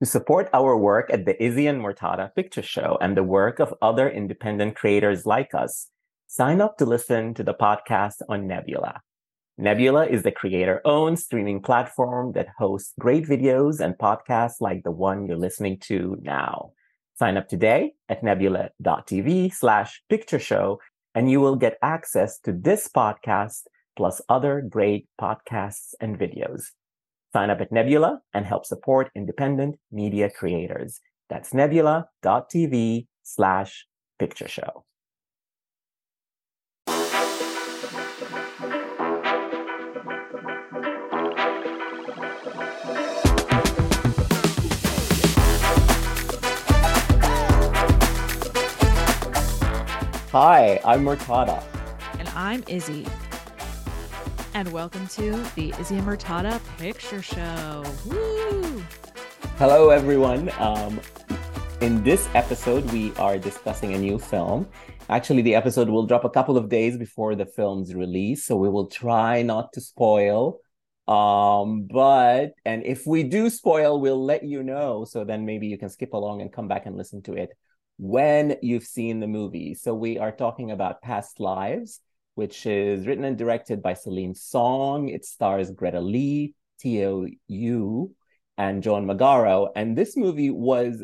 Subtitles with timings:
[0.00, 3.72] To support our work at the Izzy and Murtada Picture Show and the work of
[3.80, 5.88] other independent creators like us,
[6.26, 9.00] sign up to listen to the podcast on Nebula.
[9.56, 14.90] Nebula is the creator owned streaming platform that hosts great videos and podcasts like the
[14.90, 16.72] one you're listening to now.
[17.18, 20.78] Sign up today at nebula.tv slash picture show,
[21.14, 23.62] and you will get access to this podcast
[23.96, 26.72] plus other great podcasts and videos.
[27.32, 31.00] Sign up at Nebula and help support independent media creators.
[31.28, 33.86] That's nebula.tv slash
[34.18, 34.84] picture show.
[50.32, 51.62] Hi, I'm Murtada.
[52.18, 53.06] And I'm Izzy.
[54.56, 57.84] And welcome to the Izzy and Murtada Picture Show.
[58.06, 58.82] Woo!
[59.58, 60.50] Hello, everyone.
[60.58, 60.98] Um,
[61.82, 64.66] in this episode, we are discussing a new film.
[65.10, 68.70] Actually, the episode will drop a couple of days before the film's release, so we
[68.70, 70.60] will try not to spoil.
[71.06, 75.04] Um, but and if we do spoil, we'll let you know.
[75.04, 77.50] So then maybe you can skip along and come back and listen to it
[77.98, 79.74] when you've seen the movie.
[79.74, 82.00] So we are talking about Past Lives,
[82.36, 85.08] which is written and directed by Celine Song.
[85.08, 88.12] It stars Greta Lee, Teo Yoo,
[88.58, 89.70] and John Magaro.
[89.74, 91.02] And this movie was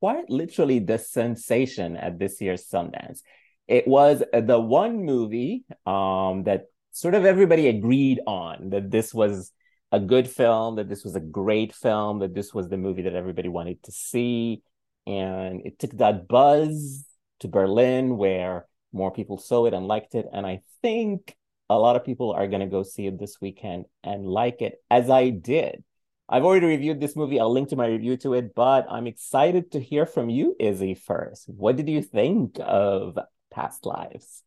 [0.00, 3.20] quite literally the sensation at this year's Sundance.
[3.68, 9.52] It was the one movie um, that sort of everybody agreed on that this was
[9.92, 13.14] a good film, that this was a great film, that this was the movie that
[13.14, 14.62] everybody wanted to see.
[15.06, 17.06] And it took that buzz
[17.40, 20.26] to Berlin, where more people saw it and liked it.
[20.32, 21.36] And I think
[21.68, 24.82] a lot of people are going to go see it this weekend and like it
[24.90, 25.84] as I did.
[26.28, 27.40] I've already reviewed this movie.
[27.40, 30.94] I'll link to my review to it, but I'm excited to hear from you, Izzy,
[30.94, 31.48] first.
[31.48, 33.18] What did you think of
[33.50, 34.44] Past Lives?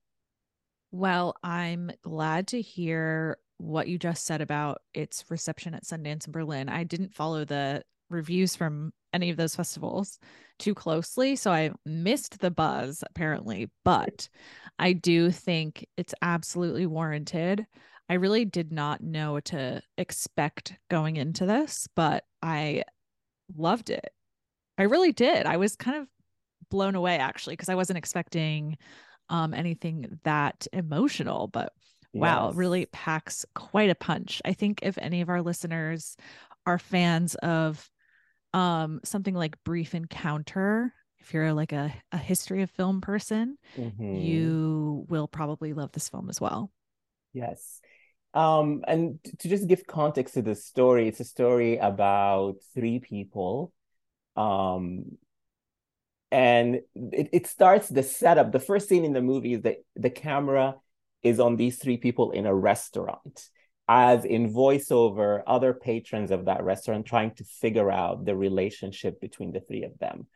[0.91, 6.31] Well, I'm glad to hear what you just said about its reception at Sundance in
[6.31, 6.69] Berlin.
[6.69, 10.19] I didn't follow the reviews from any of those festivals
[10.59, 11.35] too closely.
[11.35, 14.27] So I missed the buzz apparently, but
[14.79, 17.65] I do think it's absolutely warranted.
[18.09, 22.83] I really did not know what to expect going into this, but I
[23.55, 24.09] loved it.
[24.77, 25.45] I really did.
[25.45, 26.07] I was kind of
[26.69, 28.77] blown away actually because I wasn't expecting
[29.29, 31.71] um anything that emotional, but
[32.13, 32.55] wow, yes.
[32.55, 34.41] really packs quite a punch.
[34.45, 36.15] I think if any of our listeners
[36.65, 37.89] are fans of
[38.53, 44.15] um something like brief encounter if you're like a, a history of film person mm-hmm.
[44.15, 46.71] you will probably love this film as well.
[47.33, 47.79] Yes.
[48.33, 53.71] Um and to just give context to the story it's a story about three people
[54.35, 55.17] um
[56.31, 60.09] and it, it starts the setup the first scene in the movie is that the
[60.09, 60.75] camera
[61.21, 63.49] is on these three people in a restaurant
[63.87, 69.51] as in voiceover other patrons of that restaurant trying to figure out the relationship between
[69.51, 70.27] the three of them.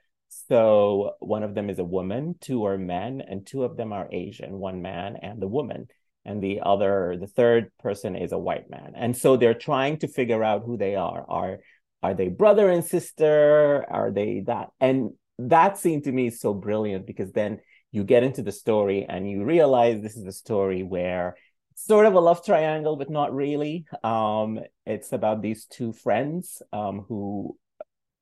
[0.49, 4.09] So one of them is a woman, two are men, and two of them are
[4.11, 5.87] Asian, one man and the woman.
[6.25, 8.93] And the other, the third person is a white man.
[8.95, 11.25] And so they're trying to figure out who they are.
[11.27, 11.59] Are
[12.03, 13.85] are they brother and sister?
[13.89, 14.69] Are they that?
[14.79, 17.59] And that seemed to me so brilliant because then
[17.91, 21.35] you get into the story and you realize this is a story where
[21.77, 23.85] sort of a love triangle, but not really.
[24.03, 27.55] Um, it's about these two friends um, who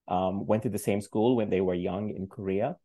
[0.10, 2.76] um, went to the same school when they were young in Korea.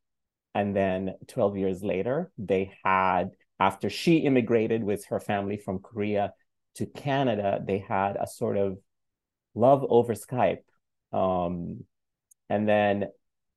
[0.54, 6.34] And then 12 years later, they had, after she immigrated with her family from Korea
[6.76, 8.78] to Canada, they had a sort of
[9.56, 10.62] love over Skype.
[11.12, 11.84] Um,
[12.48, 13.08] and then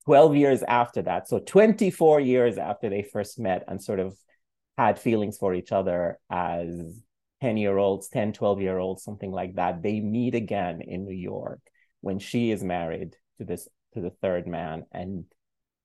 [0.06, 4.18] 12 years after that, so 24 years after they first met and sort of
[4.78, 7.02] had feelings for each other as
[7.42, 11.14] 10 year olds 10 12 year olds something like that they meet again in new
[11.14, 11.60] york
[12.02, 15.26] when she is married to this to the third man and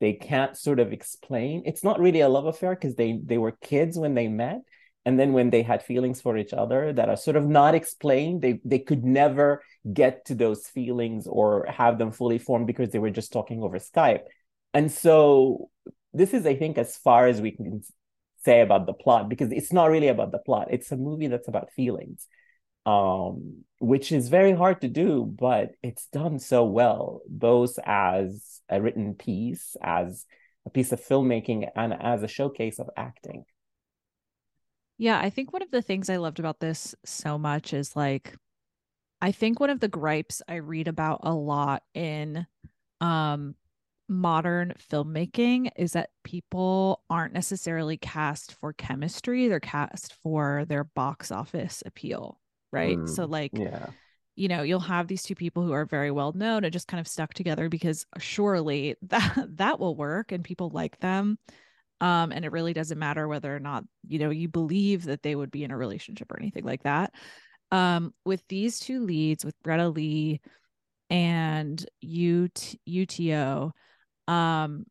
[0.00, 3.52] they can't sort of explain it's not really a love affair because they they were
[3.62, 4.61] kids when they met
[5.05, 8.41] and then when they had feelings for each other that are sort of not explained
[8.43, 9.62] they they could never
[9.93, 13.79] get to those feelings or have them fully formed because they were just talking over
[13.79, 14.23] skype.
[14.75, 15.70] And so
[16.12, 17.82] this is i think as far as we can
[18.44, 20.69] say about the plot because it's not really about the plot.
[20.70, 22.26] It's a movie that's about feelings,
[22.87, 28.81] um, which is very hard to do, but it's done so well, both as a
[28.81, 30.25] written piece, as
[30.67, 33.44] a piece of filmmaking, and as a showcase of acting.
[34.99, 38.34] Yeah, I think one of the things I loved about this so much is like,
[39.20, 42.46] I think one of the gripes I read about a lot in
[43.00, 43.55] um
[44.08, 51.31] modern filmmaking is that people aren't necessarily cast for chemistry they're cast for their box
[51.31, 52.40] office appeal
[52.72, 52.99] right?
[52.99, 53.87] Mm, so like yeah.
[54.37, 57.00] you know you'll have these two people who are very well known and just kind
[57.00, 61.38] of stuck together because surely that that will work and people like them.
[62.00, 65.34] Um and it really doesn't matter whether or not you know you believe that they
[65.34, 67.12] would be in a relationship or anything like that.
[67.70, 70.40] Um with these two leads with Greta Lee
[71.10, 73.72] and UT, UTO
[74.28, 74.84] um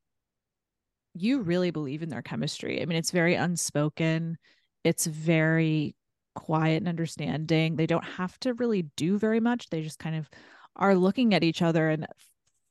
[1.14, 2.82] you really believe in their chemistry.
[2.82, 4.38] I mean, it's very unspoken.
[4.84, 5.96] It's very
[6.36, 7.76] quiet and understanding.
[7.76, 9.70] They don't have to really do very much.
[9.70, 10.30] They just kind of
[10.76, 12.06] are looking at each other and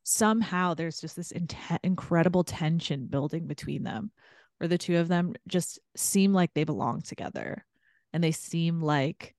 [0.04, 1.48] somehow there's just this in-
[1.82, 4.12] incredible tension building between them
[4.58, 7.64] where the two of them just seem like they belong together
[8.12, 9.34] and they seem like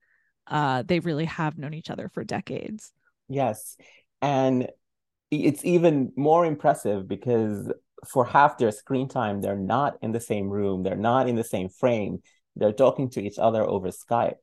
[0.48, 2.92] uh, they really have known each other for decades.
[3.30, 3.78] Yes.
[4.22, 4.68] And
[5.32, 7.72] it's even more impressive because
[8.08, 11.44] for half their screen time, they're not in the same room, they're not in the
[11.44, 12.22] same frame,
[12.56, 14.36] they're talking to each other over Skype.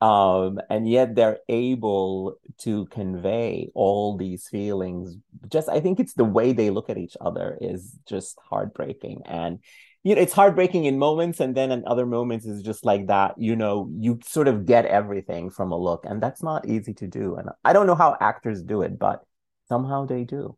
[0.00, 5.16] Um, and yet they're able to convey all these feelings.
[5.48, 9.22] Just, I think it's the way they look at each other is just heartbreaking.
[9.26, 9.60] And
[10.02, 13.34] you know, it's heartbreaking in moments, and then in other moments is just like that.
[13.38, 17.06] You know, you sort of get everything from a look, and that's not easy to
[17.06, 17.36] do.
[17.36, 19.24] And I don't know how actors do it, but
[19.72, 20.54] somehow they do.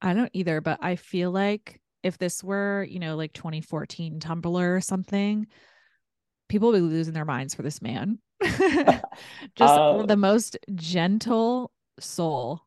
[0.00, 4.76] I don't either, but I feel like if this were, you know, like 2014 Tumblr
[4.76, 5.46] or something,
[6.48, 8.18] people would be losing their minds for this man.
[8.42, 9.02] Just
[9.60, 11.70] uh, the most gentle
[12.00, 12.62] soul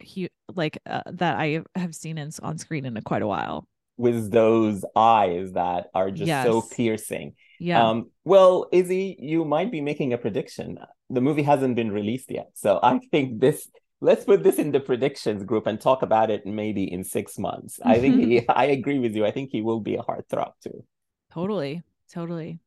[0.00, 3.68] he like uh, that I have seen in, on screen in a, quite a while.
[3.96, 6.44] With those eyes that are just yes.
[6.44, 7.34] so piercing.
[7.60, 7.88] Yeah.
[7.88, 10.78] Um, well, Izzy, you might be making a prediction.
[11.08, 12.50] The movie hasn't been released yet.
[12.54, 13.70] So I think this
[14.02, 17.78] let's put this in the predictions group and talk about it maybe in six months.
[17.84, 19.24] I think he, I agree with you.
[19.24, 20.84] I think he will be a heartthrob too.
[21.32, 21.82] Totally,
[22.12, 22.58] totally.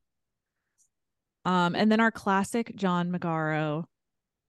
[1.43, 3.83] Um, and then our classic John Magaro,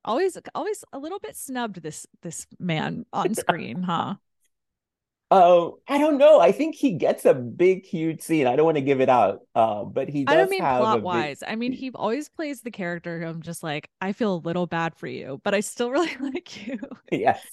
[0.04, 4.14] always, always a little bit snubbed this this man on screen, huh?
[5.30, 6.40] Oh, I don't know.
[6.40, 8.46] I think he gets a big, huge scene.
[8.46, 10.24] I don't want to give it out, uh, but he.
[10.26, 11.40] I don't mean plot wise.
[11.40, 11.48] Big...
[11.48, 13.20] I mean he always plays the character.
[13.20, 16.16] Who I'm just like, I feel a little bad for you, but I still really
[16.20, 16.78] like you.
[17.10, 17.44] yes,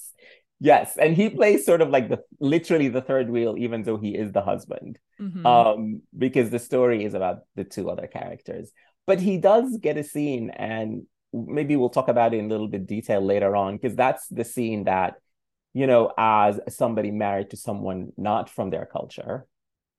[0.60, 4.14] yes, and he plays sort of like the literally the third wheel, even though he
[4.14, 5.44] is the husband, mm-hmm.
[5.44, 8.70] um, because the story is about the two other characters.
[9.04, 12.68] But he does get a scene, and maybe we'll talk about it in a little
[12.68, 15.14] bit detail later on, because that's the scene that
[15.74, 19.46] you know, as somebody married to someone not from their culture,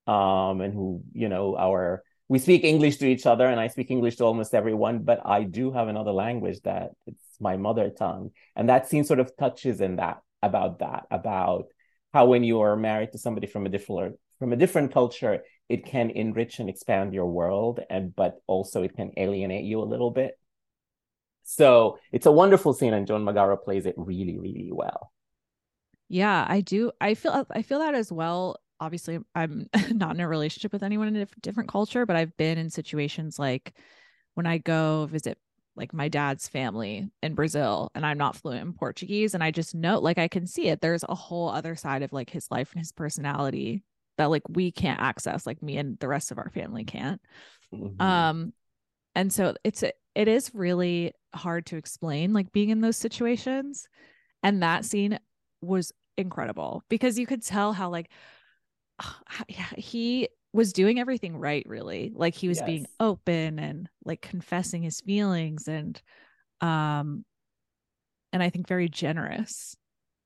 [0.07, 3.91] um, and who, you know, our we speak English to each other, and I speak
[3.91, 8.31] English to almost everyone, but I do have another language that it's my mother tongue,
[8.55, 11.65] and that scene sort of touches in that about that about
[12.13, 15.85] how when you are married to somebody from a different from a different culture, it
[15.85, 20.11] can enrich and expand your world, and but also it can alienate you a little
[20.11, 20.39] bit.
[21.43, 25.11] So it's a wonderful scene, and John Magaro plays it really, really well.
[26.09, 26.91] Yeah, I do.
[27.01, 28.57] I feel I feel that as well.
[28.79, 32.57] Obviously, I'm not in a relationship with anyone in a different culture, but I've been
[32.57, 33.73] in situations like
[34.35, 35.37] when I go visit
[35.75, 39.75] like my dad's family in Brazil and I'm not fluent in Portuguese and I just
[39.75, 42.71] know like I can see it there's a whole other side of like his life
[42.71, 43.83] and his personality
[44.17, 47.21] that like we can't access like me and the rest of our family can't
[47.73, 48.01] mm-hmm.
[48.01, 48.53] um
[49.15, 53.87] and so it's it is really hard to explain like being in those situations
[54.43, 55.19] and that scene
[55.61, 58.09] was incredible because you could tell how like
[59.77, 62.65] he was doing everything right really like he was yes.
[62.65, 66.01] being open and like confessing his feelings and
[66.61, 67.25] um
[68.31, 69.75] and i think very generous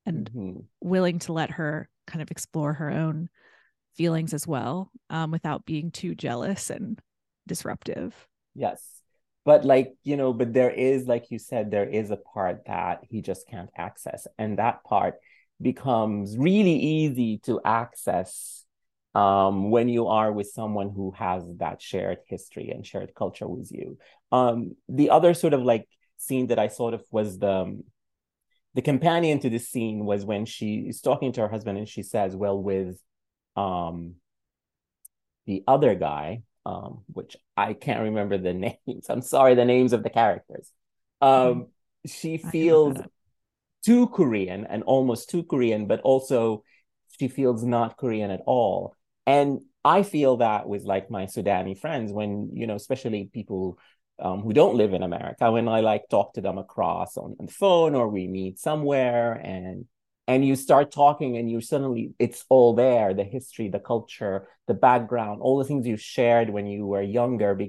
[0.05, 0.59] and mm-hmm.
[0.81, 3.27] willing to let her kind of explore her own
[3.95, 6.99] feelings as well um without being too jealous and
[7.47, 9.01] disruptive yes
[9.45, 13.03] but like you know but there is like you said there is a part that
[13.09, 15.15] he just can't access and that part
[15.61, 18.65] becomes really easy to access
[19.15, 23.71] um, when you are with someone who has that shared history and shared culture with
[23.71, 23.97] you.
[24.31, 27.81] Um, the other sort of like scene that I sort of was the
[28.75, 32.03] the companion to this scene was when she is talking to her husband and she
[32.03, 33.01] says, "Well, with
[33.55, 34.15] um,
[35.47, 38.53] the other guy, um, which I can't remember the
[38.87, 39.09] names.
[39.09, 40.71] I'm sorry, the names of the characters.
[41.21, 41.63] Um, mm-hmm.
[42.07, 42.97] she feels
[43.85, 46.63] too Korean and almost too Korean, but also
[47.19, 48.95] she feels not Korean at all.
[49.25, 53.79] And I feel that with like my Sudani friends, when, you know, especially people
[54.19, 57.45] um, who don't live in America, when I like talk to them across on, on
[57.45, 59.85] the phone or we meet somewhere and
[60.29, 64.75] and you start talking and you suddenly it's all there the history the culture the
[64.75, 67.59] background all the things you shared when you were younger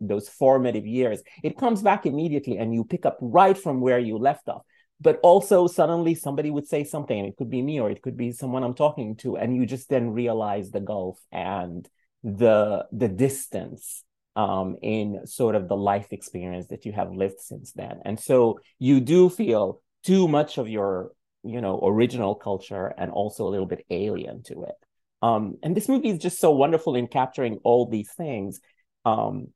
[0.00, 1.22] those formative years.
[1.42, 4.62] It comes back immediately and you pick up right from where you left off.
[5.00, 8.16] But also suddenly somebody would say something and it could be me or it could
[8.16, 11.88] be someone i'm talking to and you just then realize the gulf and
[12.22, 14.04] the the distance
[14.36, 18.00] um, in sort of the life experience that you have lived since then.
[18.04, 21.12] And so you do feel too much of your
[21.44, 24.74] you know original culture and also a little bit alien to it.
[25.22, 28.60] Um, and this movie is just so wonderful in capturing all these things.
[29.04, 29.48] Um,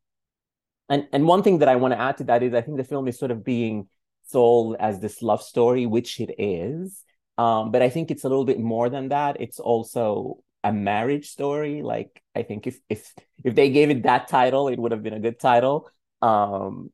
[0.88, 2.84] and and one thing that i want to add to that is i think the
[2.84, 3.88] film is sort of being
[4.28, 7.02] sold as this love story which it is.
[7.38, 9.40] Um, but i think it's a little bit more than that.
[9.40, 11.82] It's also a marriage story.
[11.82, 13.12] Like i think if if
[13.44, 15.90] if they gave it that title it would have been a good title.
[16.22, 16.90] Um,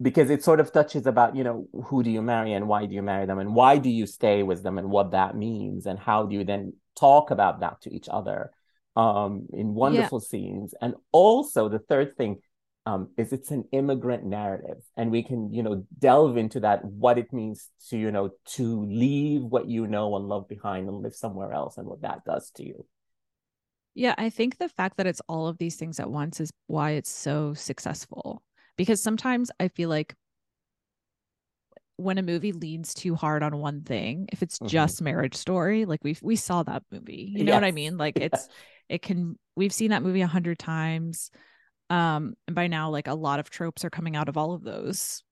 [0.00, 2.94] because it sort of touches about you know who do you marry and why do
[2.94, 5.98] you marry them and why do you stay with them and what that means and
[5.98, 8.50] how do you then talk about that to each other
[8.96, 10.28] um, in wonderful yeah.
[10.28, 10.74] scenes.
[10.80, 12.40] And also the third thing
[12.86, 17.18] um, is it's an immigrant narrative and we can you know delve into that what
[17.18, 21.14] it means to you know to leave what you know and love behind and live
[21.14, 22.86] somewhere else and what that does to you.
[23.94, 26.92] Yeah i think the fact that it's all of these things at once is why
[26.92, 28.44] it's so successful
[28.76, 30.14] because sometimes I feel like
[31.96, 34.68] when a movie leans too hard on one thing, if it's mm-hmm.
[34.68, 37.60] just marriage story, like we we saw that movie, you know yes.
[37.60, 37.96] what I mean?
[37.96, 38.48] Like it's
[38.88, 41.30] it can we've seen that movie a hundred times,
[41.90, 44.62] um, and by now like a lot of tropes are coming out of all of
[44.62, 45.22] those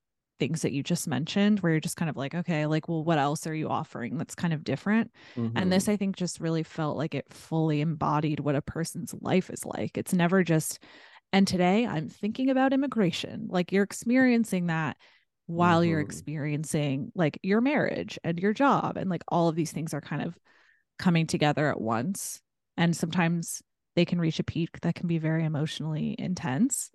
[0.40, 3.18] things that you just mentioned, where you're just kind of like, okay, like well, what
[3.18, 5.10] else are you offering that's kind of different?
[5.36, 5.56] Mm-hmm.
[5.56, 9.50] And this, I think, just really felt like it fully embodied what a person's life
[9.50, 9.98] is like.
[9.98, 10.82] It's never just
[11.34, 13.48] and today I'm thinking about immigration.
[13.50, 14.96] Like you're experiencing that
[15.46, 15.90] while mm-hmm.
[15.90, 18.96] you're experiencing like your marriage and your job.
[18.96, 20.38] And like all of these things are kind of
[20.96, 22.40] coming together at once.
[22.76, 23.62] And sometimes
[23.96, 26.92] they can reach a peak that can be very emotionally intense.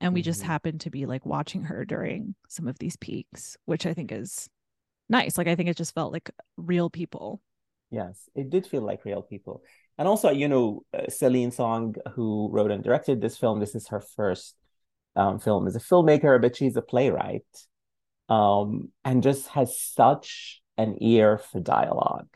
[0.00, 0.26] And we mm-hmm.
[0.26, 4.12] just happen to be like watching her during some of these peaks, which I think
[4.12, 4.48] is
[5.08, 5.36] nice.
[5.36, 7.42] Like I think it just felt like real people.
[7.90, 9.64] Yes, it did feel like real people.
[9.98, 13.88] And also, you know, uh, Celine Song, who wrote and directed this film, this is
[13.88, 14.56] her first
[15.16, 17.44] um, film as a filmmaker, but she's a playwright
[18.28, 22.28] um, and just has such an ear for dialogue.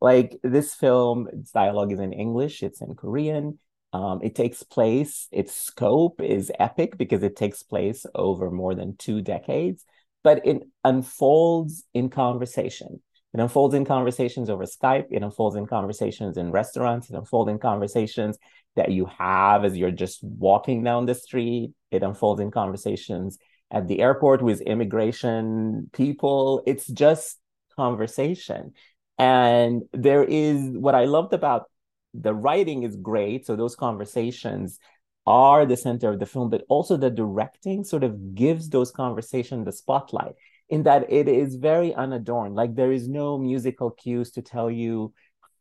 [0.00, 3.58] Like this film, its dialogue is in English, it's in Korean.
[3.92, 8.96] Um, it takes place, its scope is epic because it takes place over more than
[8.96, 9.84] two decades,
[10.22, 13.02] but it unfolds in conversation.
[13.32, 15.06] It unfolds in conversations over Skype.
[15.10, 17.10] It unfolds in conversations in restaurants.
[17.10, 18.38] It unfolds in conversations
[18.76, 21.72] that you have as you're just walking down the street.
[21.90, 23.38] It unfolds in conversations
[23.70, 26.62] at the airport with immigration people.
[26.66, 27.38] It's just
[27.76, 28.72] conversation.
[29.18, 31.70] And there is what I loved about
[32.14, 33.46] the writing is great.
[33.46, 34.80] So those conversations
[35.26, 39.66] are the center of the film, but also the directing sort of gives those conversations
[39.66, 40.34] the spotlight
[40.70, 42.54] in that it is very unadorned.
[42.54, 45.12] Like there is no musical cues to tell you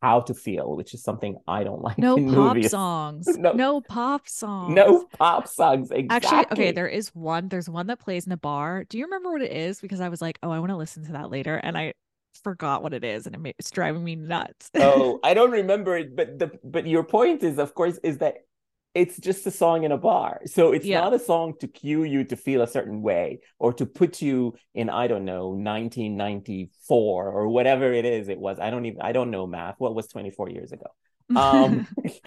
[0.01, 1.97] how to feel, which is something I don't like.
[1.97, 2.25] No pop
[2.55, 2.71] movies.
[2.71, 3.27] songs.
[3.37, 4.73] no, no pop songs.
[4.73, 5.91] No pop songs.
[5.91, 6.37] Exactly.
[6.37, 7.49] Actually, okay, there is one.
[7.49, 8.85] There's one that plays in a bar.
[8.85, 9.81] Do you remember what it is?
[9.81, 11.93] Because I was like, oh, I want to listen to that later, and I
[12.43, 14.69] forgot what it is, and it's driving me nuts.
[14.75, 18.45] oh, I don't remember it, but the but your point is, of course, is that
[18.95, 20.41] it's just a song in a bar.
[20.45, 21.01] So it's yeah.
[21.01, 24.55] not a song to cue you to feel a certain way or to put you
[24.73, 28.59] in, I don't know, 1994 or whatever it is it was.
[28.59, 29.75] I don't even, I don't know math.
[29.77, 30.87] What was 24 years ago?
[31.35, 31.87] Um,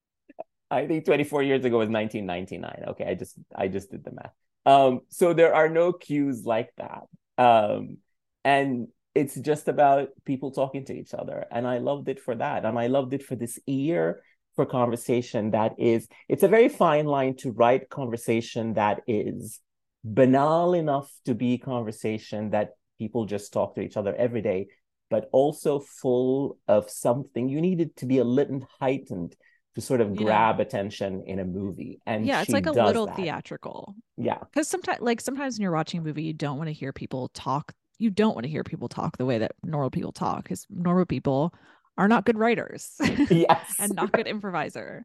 [0.70, 2.90] I think 24 years ago was 1999.
[2.90, 3.04] Okay.
[3.04, 4.32] I just, I just did the math.
[4.64, 7.04] Um, so there are no cues like that.
[7.38, 7.98] Um,
[8.44, 11.46] and it's just about people talking to each other.
[11.50, 12.64] And I loved it for that.
[12.64, 14.22] And I loved it for this ear
[14.54, 19.60] for conversation that is it's a very fine line to write conversation that is
[20.04, 24.66] banal enough to be conversation that people just talk to each other every day
[25.10, 29.36] but also full of something you needed to be a little heightened
[29.74, 30.62] to sort of grab yeah.
[30.62, 33.16] attention in a movie and yeah it's like a little that.
[33.16, 36.74] theatrical yeah because sometimes like sometimes when you're watching a movie you don't want to
[36.74, 40.12] hear people talk you don't want to hear people talk the way that normal people
[40.12, 41.54] talk because normal people
[41.98, 42.92] are not good writers.
[43.30, 43.76] Yes.
[43.78, 45.04] and not good improviser.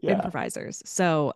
[0.00, 0.14] Yeah.
[0.14, 0.82] Improvisers.
[0.84, 1.32] So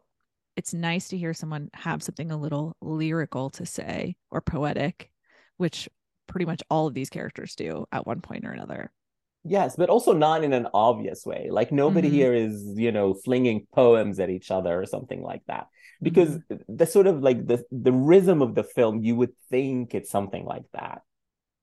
[0.57, 5.11] it's nice to hear someone have something a little lyrical to say or poetic,
[5.57, 5.89] which
[6.27, 8.91] pretty much all of these characters do at one point or another.
[9.45, 11.49] Yes, but also not in an obvious way.
[11.51, 12.17] Like nobody mm-hmm.
[12.17, 15.69] here is, you know, flinging poems at each other or something like that.
[16.03, 16.57] Because mm-hmm.
[16.77, 20.45] the sort of like the the rhythm of the film, you would think it's something
[20.45, 21.03] like that.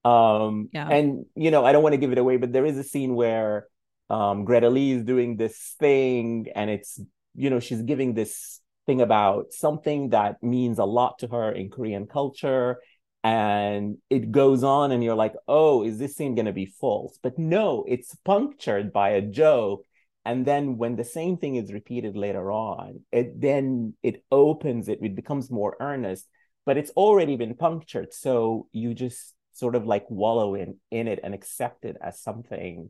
[0.03, 0.87] Um, yeah.
[0.87, 3.15] And, you know, I don't want to give it away, but there is a scene
[3.15, 3.67] where
[4.09, 6.99] um, Greta Lee is doing this thing and it's,
[7.35, 11.69] you know, she's giving this thing about something that means a lot to her in
[11.69, 12.81] Korean culture.
[13.25, 17.17] And it goes on, and you're like, oh, is this scene going to be false?
[17.23, 19.85] But no, it's punctured by a joke.
[20.25, 24.99] And then when the same thing is repeated later on, it then it opens it,
[25.01, 26.27] it becomes more earnest,
[26.65, 28.13] but it's already been punctured.
[28.13, 32.89] So you just sort of like wallow in in it and accept it as something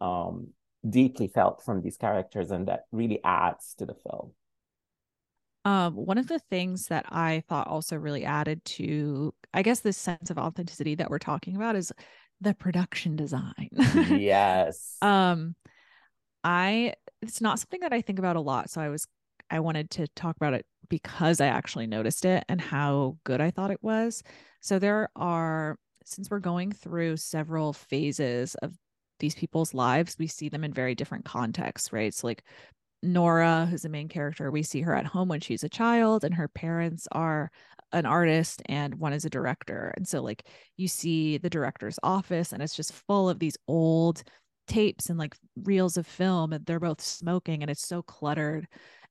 [0.00, 0.48] um,
[0.88, 4.32] deeply felt from these characters, and that really adds to the film.
[5.64, 9.96] Um, one of the things that I thought also really added to, I guess, this
[9.96, 11.92] sense of authenticity that we're talking about is
[12.40, 13.68] the production design.
[13.72, 14.96] yes.
[15.02, 15.54] um,
[16.44, 19.06] I it's not something that I think about a lot, so I was
[19.48, 23.50] I wanted to talk about it because I actually noticed it and how good I
[23.50, 24.22] thought it was.
[24.60, 28.74] So there are since we're going through several phases of
[29.20, 32.12] these people's lives, we see them in very different contexts, right?
[32.12, 32.42] So, like
[33.02, 36.34] Nora, who's the main character, we see her at home when she's a child, and
[36.34, 37.50] her parents are
[37.92, 39.92] an artist and one is a director.
[39.96, 44.22] And so, like, you see the director's office, and it's just full of these old
[44.68, 48.66] tapes and like reels of film, and they're both smoking, and it's so cluttered.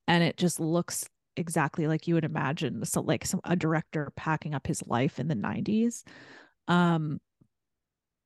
[0.08, 4.54] And it just looks exactly like you would imagine so like some a director packing
[4.54, 6.02] up his life in the 90s
[6.68, 7.20] um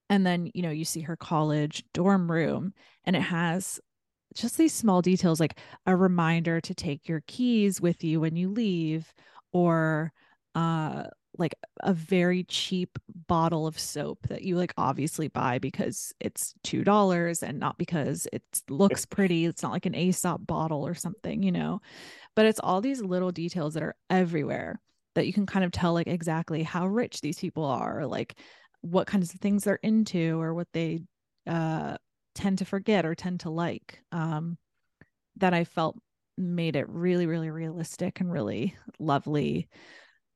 [0.09, 2.73] and then you know you see her college dorm room
[3.05, 3.81] and it has
[4.35, 8.51] just these small details like a reminder to take your keys with you when you
[8.51, 9.13] leave
[9.53, 10.13] or
[10.55, 11.05] uh
[11.39, 16.83] like a very cheap bottle of soap that you like obviously buy because it's two
[16.83, 21.43] dollars and not because it looks pretty it's not like an Aesop bottle or something
[21.43, 21.81] you know?
[22.35, 24.81] But it's all these little details that are everywhere
[25.17, 28.39] that you can kind of tell like exactly how rich these people are like
[28.83, 31.01] what kinds of things they're into or what they
[31.47, 31.97] uh,
[32.35, 34.57] tend to forget or tend to like um,
[35.37, 35.97] that I felt
[36.39, 39.69] made it really, really realistic and really lovely.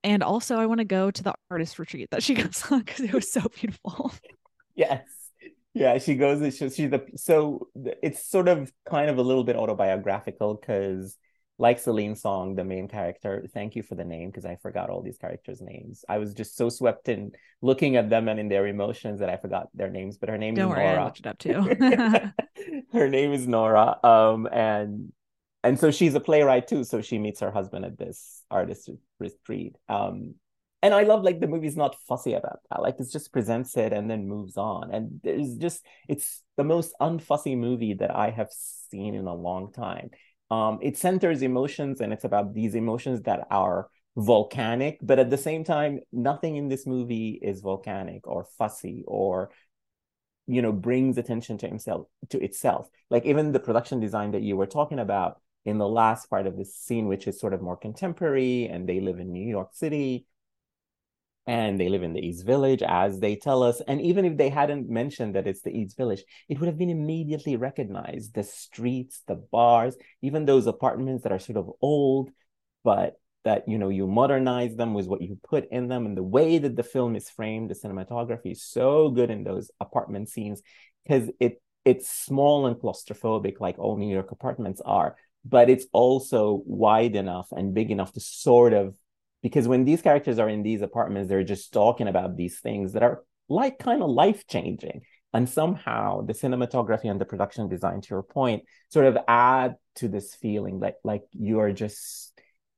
[0.03, 3.01] And also, I want to go to the artist retreat that she goes on because
[3.01, 4.13] it was so beautiful.
[4.77, 5.05] Yes.
[5.75, 6.57] Yeah, she goes.
[6.57, 11.19] She's the so it's sort of kind of a little bit autobiographical because
[11.61, 13.45] like Celine Song, the main character.
[13.53, 16.07] Thank you for the name because I forgot all these characters' names.
[16.09, 19.37] I was just so swept in looking at them and in their emotions that I
[19.37, 20.17] forgot their names.
[20.17, 21.03] But her name Don't is worry, Nora.
[21.03, 22.83] I looked it up too.
[22.99, 23.99] her name is Nora.
[24.03, 25.13] Um, and
[25.63, 26.83] and so she's a playwright too.
[26.83, 29.77] So she meets her husband at this artist retreat.
[29.87, 30.37] Um,
[30.83, 32.81] and I love like the movie's not fussy about that.
[32.81, 34.91] Like it just presents it and then moves on.
[34.95, 39.73] And there's just it's the most unfussy movie that I have seen in a long
[39.73, 40.09] time
[40.51, 45.39] um, it centers emotions and it's about these emotions that are volcanic but at the
[45.39, 49.51] same time nothing in this movie is volcanic or fussy or
[50.51, 52.89] you know brings attention to himself to itself.
[53.09, 56.57] Like even the production design that you were talking about in the last part of
[56.57, 60.27] this scene which is sort of more contemporary and they live in new york city
[61.47, 63.81] and they live in the East Village, as they tell us.
[63.89, 66.91] And even if they hadn't mentioned that it's the East Village, it would have been
[66.91, 68.35] immediately recognized.
[68.35, 72.31] The streets, the bars, even those apartments that are sort of old,
[72.85, 76.23] but that you know you modernize them with what you put in them, and the
[76.23, 80.63] way that the film is framed, the cinematography is so good in those apartment scenes
[81.05, 86.63] because it it's small and claustrophobic, like all New York apartments are, but it's also
[86.67, 88.95] wide enough and big enough to sort of
[89.43, 93.03] because when these characters are in these apartments they're just talking about these things that
[93.03, 98.09] are like kind of life changing and somehow the cinematography and the production design to
[98.11, 102.31] your point sort of add to this feeling like like you are just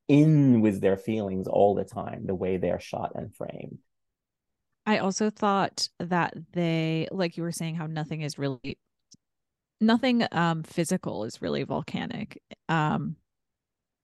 [0.08, 3.78] in with their feelings all the time the way they're shot and framed.
[4.84, 8.78] I also thought that they like you were saying how nothing is really
[9.80, 12.42] nothing um physical is really volcanic.
[12.68, 13.16] Um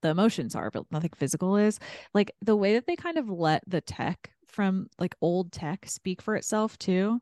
[0.02, 1.78] the emotions are, but nothing physical is.
[2.14, 6.22] Like the way that they kind of let the tech from like old tech speak
[6.22, 7.20] for itself too.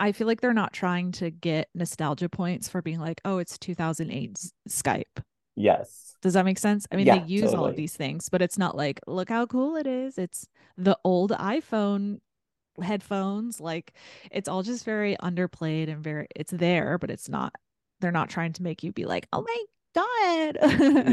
[0.00, 3.56] I feel like they're not trying to get nostalgia points for being like, oh, it's
[3.58, 4.36] 2008
[4.68, 5.04] Skype.
[5.54, 6.16] Yes.
[6.22, 6.86] Does that make sense?
[6.90, 7.58] I mean, yeah, they use totally.
[7.58, 10.18] all of these things, but it's not like, look how cool it is.
[10.18, 12.18] It's the old iPhone
[12.82, 13.60] headphones.
[13.60, 13.92] Like
[14.30, 17.54] it's all just very underplayed and very, it's there, but it's not,
[18.00, 20.58] they're not trying to make you be like, oh my God.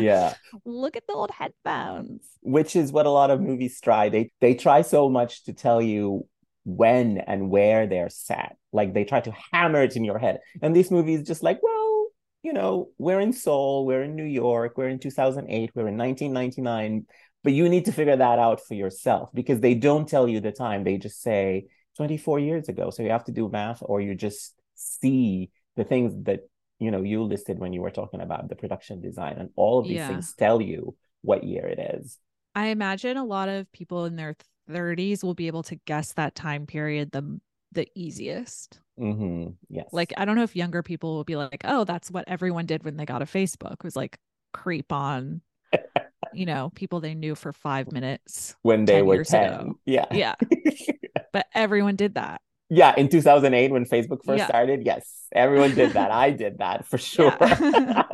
[0.02, 0.34] yeah.
[0.66, 2.26] Look at the old headphones.
[2.42, 4.10] Which is what a lot of movies try.
[4.10, 6.28] They they try so much to tell you
[6.66, 8.58] when and where they're set.
[8.72, 10.40] Like they try to hammer it in your head.
[10.62, 12.08] And this movie is just like, well,
[12.44, 17.06] you know, we're in Seoul, we're in New York, we're in 2008, we're in 1999,
[17.44, 20.52] but you need to figure that out for yourself because they don't tell you the
[20.52, 20.84] time.
[20.84, 21.66] They just say
[21.98, 22.92] 24 years ago.
[22.92, 26.42] So you have to do math or you just see the things that
[26.80, 29.86] you know you listed when you were talking about the production design and all of
[29.86, 30.08] these yeah.
[30.08, 32.18] things tell you what year it is.
[32.56, 34.36] I imagine a lot of people in their
[34.70, 37.40] 30s will be able to guess that time period the
[37.72, 38.80] the easiest.
[39.00, 39.52] Mm-hmm.
[39.70, 39.88] Yes.
[39.92, 42.84] Like I don't know if younger people will be like, oh, that's what everyone did
[42.84, 44.18] when they got a Facebook was like
[44.54, 45.42] creep on,
[46.34, 49.54] you know, people they knew for five minutes when they 10 were ten.
[49.54, 49.80] Ago.
[49.86, 50.06] Yeah.
[50.12, 50.36] Yeah.
[51.34, 52.42] but everyone did that.
[52.70, 54.48] Yeah, in 2008 when Facebook first yeah.
[54.48, 56.12] started, yes, everyone did that.
[56.12, 57.36] I did that for sure.
[57.42, 58.04] Yeah.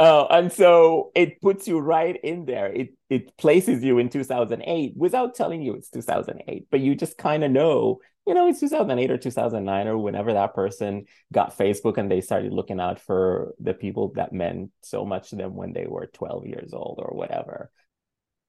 [0.00, 2.72] Uh, and so it puts you right in there.
[2.72, 7.44] It it places you in 2008 without telling you it's 2008, but you just kind
[7.44, 12.10] of know, you know, it's 2008 or 2009 or whenever that person got Facebook and
[12.10, 15.84] they started looking out for the people that meant so much to them when they
[15.86, 17.70] were 12 years old or whatever.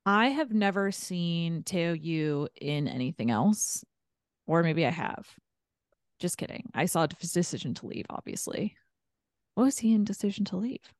[0.06, 3.84] I have never seen Teo Yoo in anything else,
[4.48, 5.28] or maybe I have.
[6.20, 6.70] Just kidding.
[6.74, 8.76] I saw Decision to Leave, obviously.
[9.56, 10.94] What was he in Decision to Leave?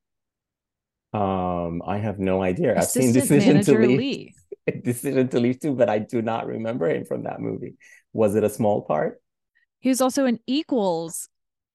[1.12, 2.76] Um, I have no idea.
[2.76, 3.98] Assistant I've seen Decision to Leave.
[3.98, 4.34] Lee.
[4.82, 7.74] Decision to Leave too, but I do not remember him from that movie.
[8.12, 9.20] Was it a small part?
[9.80, 11.28] He was also in Equals,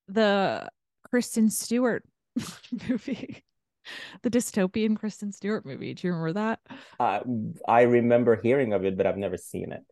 [0.08, 0.70] the
[1.10, 2.04] Kristen Stewart
[2.90, 3.44] movie,
[4.22, 5.94] the dystopian Kristen Stewart movie.
[5.94, 6.60] Do you remember that?
[7.00, 7.20] Uh,
[7.68, 9.84] I remember hearing of it, but I've never seen it.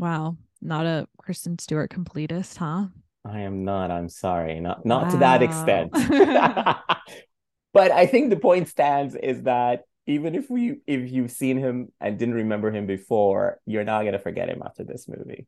[0.00, 2.86] Wow, not a Kristen Stewart completist, huh?
[3.22, 3.90] I am not.
[3.90, 4.58] I'm sorry.
[4.58, 5.10] Not not wow.
[5.10, 5.92] to that extent.
[7.74, 11.92] but I think the point stands is that even if we if you've seen him
[12.00, 15.46] and didn't remember him before, you're not gonna forget him after this movie.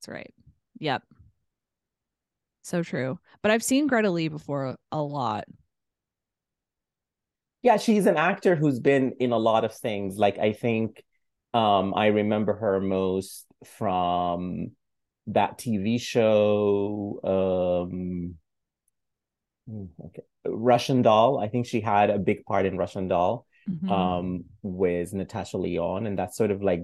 [0.00, 0.34] That's right.
[0.80, 1.04] Yep.
[2.64, 3.20] So true.
[3.42, 5.44] But I've seen Greta Lee before a lot.
[7.62, 10.18] Yeah, she's an actor who's been in a lot of things.
[10.18, 11.00] Like I think
[11.54, 14.72] um I remember her most from
[15.28, 18.34] that TV show um
[19.66, 21.38] hmm, okay Russian Doll.
[21.38, 23.90] I think she had a big part in Russian Doll mm-hmm.
[23.90, 26.82] um, with Natasha Lyonne, and that's sort of like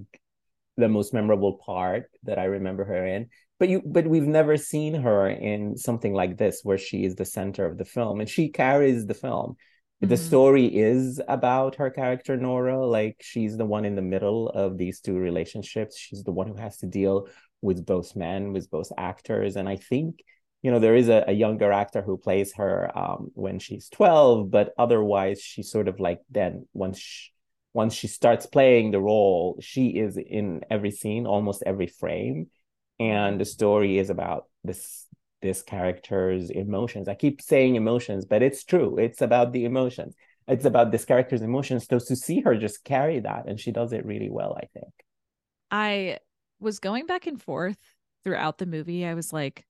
[0.77, 3.29] the most memorable part that I remember her in.
[3.59, 7.27] But you, but we've never seen her in something like this where she is the
[7.27, 9.57] center of the film, and she carries the film.
[10.03, 10.09] Mm-hmm.
[10.09, 14.79] The story is about her character Nora, like she's the one in the middle of
[14.79, 15.99] these two relationships.
[15.99, 17.29] She's the one who has to deal
[17.61, 20.23] with both men, with both actors, and I think
[20.63, 24.51] you know there is a, a younger actor who plays her um, when she's 12
[24.51, 27.31] but otherwise she's sort of like then once she,
[27.73, 32.49] once she starts playing the role she is in every scene almost every frame
[32.99, 35.07] and the story is about this
[35.42, 40.14] this character's emotions i keep saying emotions but it's true it's about the emotions
[40.48, 43.92] it's about this character's emotions so to see her just carry that and she does
[43.92, 44.92] it really well i think
[45.70, 46.18] i
[46.59, 47.79] was going back and forth
[48.24, 49.64] throughout the movie i was like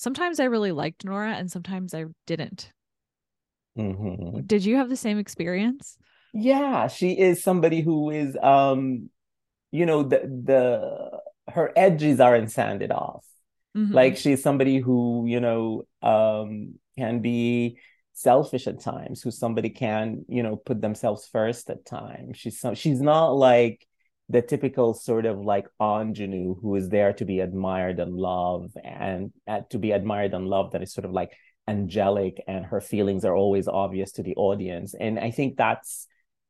[0.00, 2.72] sometimes I really liked Nora and sometimes I didn't.
[3.78, 4.40] Mm-hmm.
[4.46, 5.98] Did you have the same experience?
[6.32, 9.10] Yeah, she is somebody who is um
[9.70, 13.24] you know the the her edges aren't sanded off.
[13.76, 13.94] Mm-hmm.
[13.94, 17.78] Like she's somebody who, you know, um can be
[18.12, 22.36] selfish at times, who somebody can, you know, put themselves first at times.
[22.36, 23.86] She's she's not like
[24.30, 29.32] the typical sort of like ingenue who is there to be admired and loved and
[29.48, 31.32] uh, to be admired and loved that is sort of like
[31.66, 36.06] angelic and her feelings are always obvious to the audience and i think that's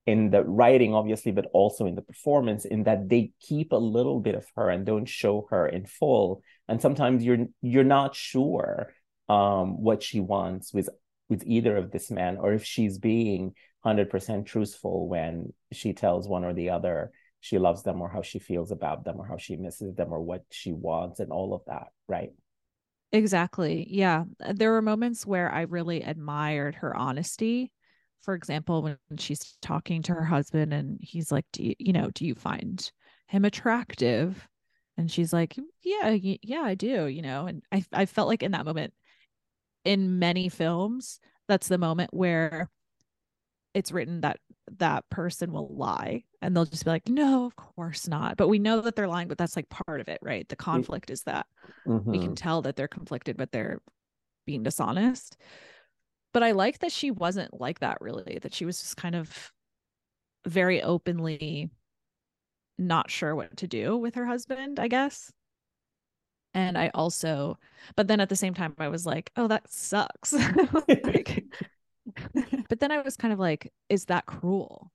[0.07, 4.21] in the writing obviously but also in the performance in that they keep a little
[4.21, 6.43] bit of her and don't show her in full.
[6.69, 8.93] And sometimes you're you're not sure
[9.29, 10.89] um what she wants with
[11.29, 13.55] with either of this man or if she's being
[13.87, 18.39] 100% truthful when she tells one or the other she loves them or how she
[18.39, 21.63] feels about them or how she misses them or what she wants and all of
[21.67, 22.33] that right?
[23.13, 23.87] Exactly.
[23.91, 24.25] Yeah.
[24.55, 27.73] There were moments where i really admired her honesty
[28.23, 32.11] for example when she's talking to her husband and he's like do you, you know
[32.15, 32.91] do you find
[33.27, 34.49] him attractive
[34.97, 38.53] and she's like yeah yeah i do you know and i i felt like in
[38.53, 38.93] that moment
[39.85, 42.69] in many films that's the moment where
[43.73, 44.39] it's written that
[44.79, 48.59] that person will lie and they'll just be like no of course not but we
[48.59, 51.47] know that they're lying but that's like part of it right the conflict is that
[51.87, 52.11] mm-hmm.
[52.11, 52.35] we can mm-hmm.
[52.35, 53.81] tell that they're conflicted but they're
[54.47, 55.37] being dishonest
[56.33, 59.53] but i like that she wasn't like that really that she was just kind of
[60.47, 61.71] very openly
[62.79, 65.33] not sure what to do with her husband i guess
[66.55, 67.59] and i also
[67.95, 70.33] but then at the same time i was like oh that sucks
[70.89, 71.45] like,
[72.69, 74.91] but then I was kind of like, is that cruel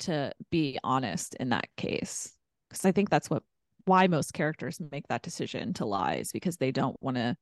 [0.00, 2.34] to be honest in that case?
[2.68, 3.42] because I think that's what
[3.86, 7.36] why most characters make that decision to lie is because they don't want to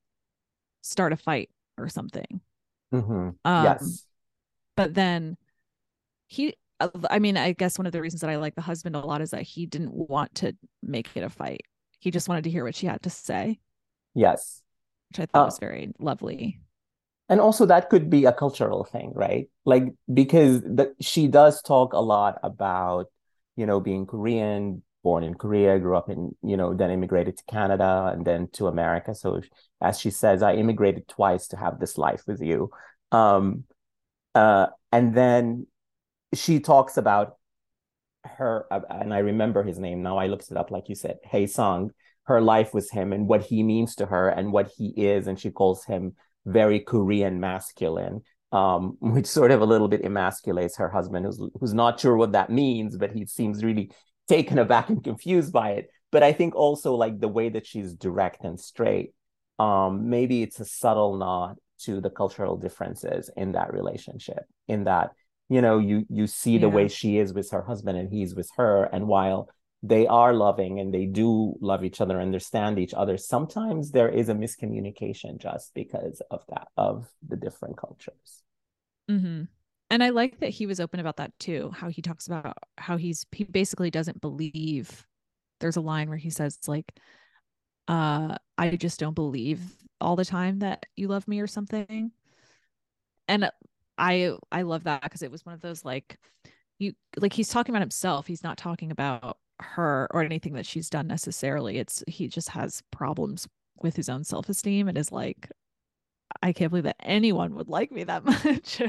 [0.82, 2.40] start a fight or something.
[2.92, 3.30] Mm-hmm.
[3.44, 4.06] Um, yes.
[4.76, 5.36] But then
[6.26, 8.96] he, uh, I mean, I guess one of the reasons that I like the husband
[8.96, 11.62] a lot is that he didn't want to make it a fight.
[12.00, 13.58] He just wanted to hear what she had to say.
[14.14, 14.62] Yes.
[15.10, 16.60] Which I thought uh, was very lovely.
[17.28, 19.48] And also, that could be a cultural thing, right?
[19.66, 23.06] Like, because the, she does talk a lot about,
[23.56, 27.44] you know, being Korean, born in Korea, grew up in, you know, then immigrated to
[27.50, 29.14] Canada and then to America.
[29.14, 29.42] So
[29.80, 32.70] as she says, I immigrated twice to have this life with you.
[33.12, 33.64] Um,
[34.34, 35.66] uh, and then
[36.34, 37.36] she talks about
[38.24, 40.18] her, uh, and I remember his name now.
[40.18, 41.90] I looked it up, like you said, Hae Sung,
[42.24, 45.26] her life with him and what he means to her and what he is.
[45.26, 46.14] And she calls him
[46.44, 48.22] very Korean masculine.
[48.50, 52.32] Um, which sort of a little bit emasculates her husband, who's who's not sure what
[52.32, 53.90] that means, but he seems really
[54.26, 55.90] taken aback and confused by it.
[56.10, 59.12] But I think also like the way that she's direct and straight,
[59.58, 65.10] um, maybe it's a subtle nod to the cultural differences in that relationship, in that,
[65.48, 66.60] you know, you you see yeah.
[66.60, 68.84] the way she is with her husband and he's with her.
[68.84, 69.48] And while
[69.82, 74.28] they are loving and they do love each other, understand each other, sometimes there is
[74.28, 78.42] a miscommunication just because of that, of the different cultures.
[79.10, 79.44] Mm-hmm
[79.90, 81.72] and I like that he was open about that too.
[81.74, 85.06] How he talks about how he's he basically doesn't believe.
[85.60, 86.92] There's a line where he says it's like,
[87.88, 89.60] uh, I just don't believe
[90.00, 92.12] all the time that you love me or something.
[93.26, 93.50] And
[93.96, 96.18] I I love that because it was one of those like
[96.78, 98.26] you like he's talking about himself.
[98.26, 101.78] He's not talking about her or anything that she's done necessarily.
[101.78, 103.48] It's he just has problems
[103.82, 105.50] with his own self-esteem and is like
[106.42, 108.82] I can't believe that anyone would like me that much.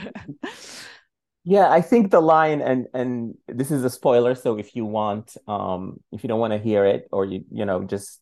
[1.43, 5.35] yeah, I think the line and and this is a spoiler, so if you want
[5.47, 8.21] um if you don't want to hear it or you you know just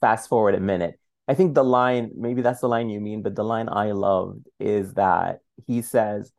[0.00, 0.98] fast forward a minute.
[1.28, 4.46] I think the line, maybe that's the line you mean, but the line I loved
[4.60, 6.32] is that he says,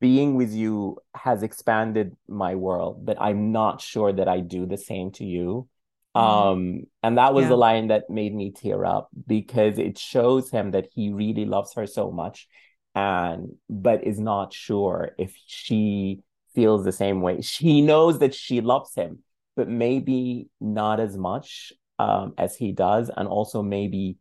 [0.00, 4.76] being with you has expanded my world, but I'm not sure that I do the
[4.76, 5.68] same to you.
[6.16, 6.48] Mm-hmm.
[6.48, 7.50] Um, and that was yeah.
[7.50, 11.74] the line that made me tear up because it shows him that he really loves
[11.74, 12.48] her so much
[12.94, 16.20] and but is not sure if she
[16.54, 17.40] feels the same way.
[17.40, 19.20] She knows that she loves him,
[19.56, 23.10] but maybe not as much um, as he does.
[23.16, 24.16] And also maybe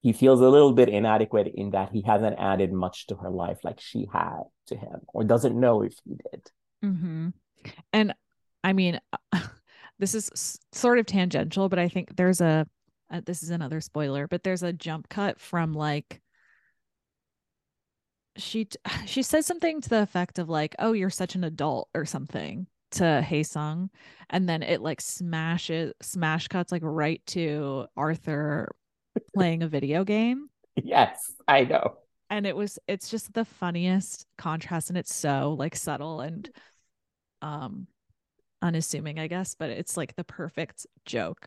[0.00, 3.58] he feels a little bit inadequate in that he hasn't added much to her life
[3.64, 6.50] like she had to him or doesn't know if he did.
[6.84, 7.28] Mm-hmm.
[7.92, 8.14] And
[8.62, 9.00] I mean,
[9.98, 12.66] this is sort of tangential, but I think there's a
[13.10, 16.20] uh, this is another spoiler, but there's a jump cut from like
[18.36, 18.68] she
[19.06, 22.66] she says something to the effect of like, "Oh, you're such an adult" or something
[22.94, 23.90] to Hae Sung,
[24.30, 28.74] and then it like smashes smash cuts like right to Arthur
[29.34, 30.48] playing a video game.
[30.82, 31.98] Yes, I know.
[32.30, 36.50] And it was it's just the funniest contrast and it's so like subtle and
[37.40, 37.86] um
[38.60, 41.46] unassuming, I guess, but it's like the perfect joke.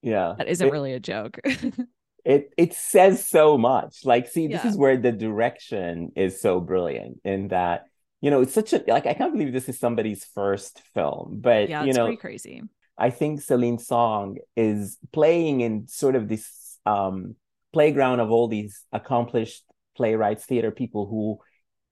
[0.00, 0.36] Yeah.
[0.38, 1.38] That isn't it, really a joke.
[2.24, 4.04] it it says so much.
[4.04, 4.70] Like, see, this yeah.
[4.70, 7.88] is where the direction is so brilliant in that,
[8.26, 11.68] you know, it's such a like I can't believe this is somebody's first film, but
[11.68, 12.60] yeah, you know, pretty crazy.
[12.98, 17.36] I think Celine Song is playing in sort of this um
[17.72, 19.62] playground of all these accomplished
[19.96, 21.38] playwrights, theater people who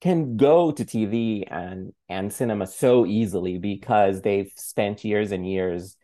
[0.01, 5.97] can go to TV and and cinema so easily because they've spent years and years,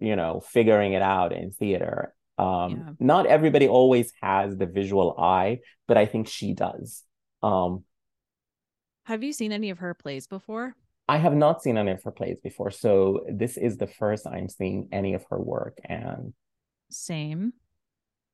[0.00, 2.16] you know, figuring it out in theater.
[2.36, 2.92] Um, yeah.
[2.98, 7.04] Not everybody always has the visual eye, but I think she does.
[7.44, 7.84] Um,
[9.04, 10.74] have you seen any of her plays before?
[11.08, 14.48] I have not seen any of her plays before, so this is the first I'm
[14.48, 15.78] seeing any of her work.
[15.84, 16.32] And
[16.90, 17.52] same.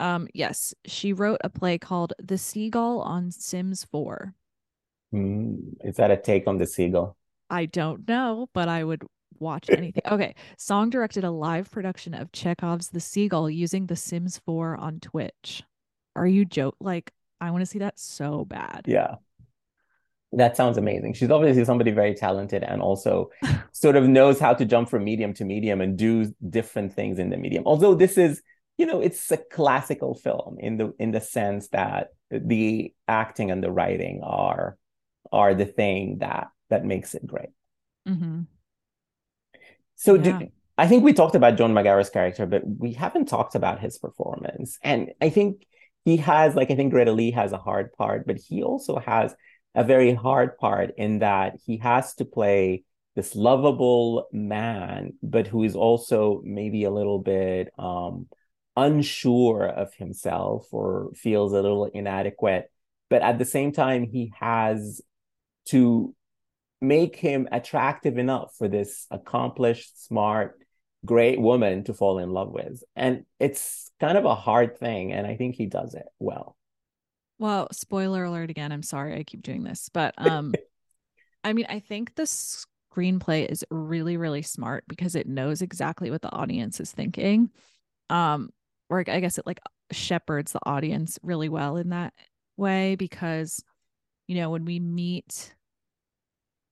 [0.01, 4.35] Um, yes, she wrote a play called The Seagull on Sims 4.
[5.15, 7.17] Mm, is that a take on the seagull?
[7.51, 9.05] I don't know, but I would
[9.39, 10.03] watch anything.
[10.11, 10.35] okay.
[10.57, 15.63] Song directed a live production of Chekhov's The Seagull using The Sims 4 on Twitch.
[16.15, 16.77] Are you joke?
[16.81, 18.83] Like, I want to see that so bad.
[18.87, 19.17] Yeah.
[20.33, 21.15] That sounds amazing.
[21.15, 23.31] She's obviously somebody very talented and also
[23.73, 27.31] sort of knows how to jump from medium to medium and do different things in
[27.31, 27.65] the medium.
[27.67, 28.43] Although this is,
[28.77, 33.63] you know, it's a classical film in the in the sense that the acting and
[33.63, 34.77] the writing are
[35.33, 37.49] are the thing that that makes it great.
[38.07, 38.43] Mm-hmm.
[39.97, 40.39] So yeah.
[40.39, 43.99] do, I think we talked about John Magaro's character, but we haven't talked about his
[43.99, 44.79] performance.
[44.83, 45.67] And I think
[46.05, 49.35] he has, like, I think Greta Lee has a hard part, but he also has
[49.75, 55.65] a very hard part in that he has to play this lovable man, but who
[55.65, 58.29] is also maybe a little bit um,
[58.77, 62.71] unsure of himself or feels a little inadequate.
[63.11, 65.01] But at the same time, he has
[65.67, 66.15] to
[66.81, 70.59] make him attractive enough for this accomplished, smart,
[71.05, 72.83] great woman to fall in love with.
[72.95, 75.13] And it's kind of a hard thing.
[75.13, 76.57] And I think he does it well.
[77.39, 78.73] Well, spoiler alert again.
[78.73, 80.55] I'm sorry I keep doing this, but um
[81.45, 86.23] I mean, I think the screenplay is really really smart because it knows exactly what
[86.23, 87.51] the audience is thinking.
[88.11, 88.51] Um
[88.91, 89.61] or I guess it like
[89.93, 92.15] shepherds the audience really well in that
[92.57, 93.63] way because
[94.27, 95.55] you know, when we meet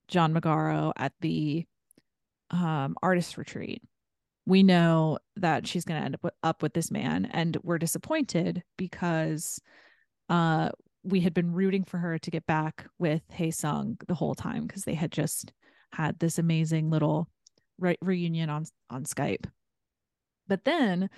[0.09, 1.67] John Magaro at the
[2.51, 3.83] um artist retreat,
[4.47, 7.79] we know that she's going to end up with, up with this man and we're
[7.79, 9.61] disappointed because
[10.29, 10.71] uh
[11.03, 14.67] we had been rooting for her to get back with Hae Sung the whole time
[14.67, 15.53] because they had just
[15.93, 17.29] had this amazing little
[17.79, 19.47] re- reunion on on Skype.
[20.49, 21.09] But then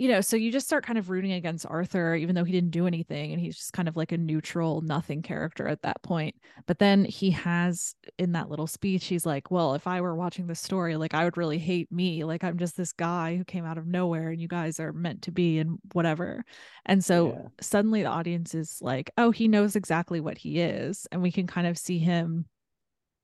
[0.00, 2.70] you know, so you just start kind of rooting against Arthur, even though he didn't
[2.70, 3.32] do anything.
[3.32, 6.36] And he's just kind of like a neutral, nothing character at that point.
[6.66, 10.46] But then he has in that little speech, he's like, Well, if I were watching
[10.46, 12.24] this story, like I would really hate me.
[12.24, 15.20] Like I'm just this guy who came out of nowhere and you guys are meant
[15.22, 16.46] to be and whatever.
[16.86, 17.48] And so yeah.
[17.60, 21.06] suddenly the audience is like, Oh, he knows exactly what he is.
[21.12, 22.46] And we can kind of see him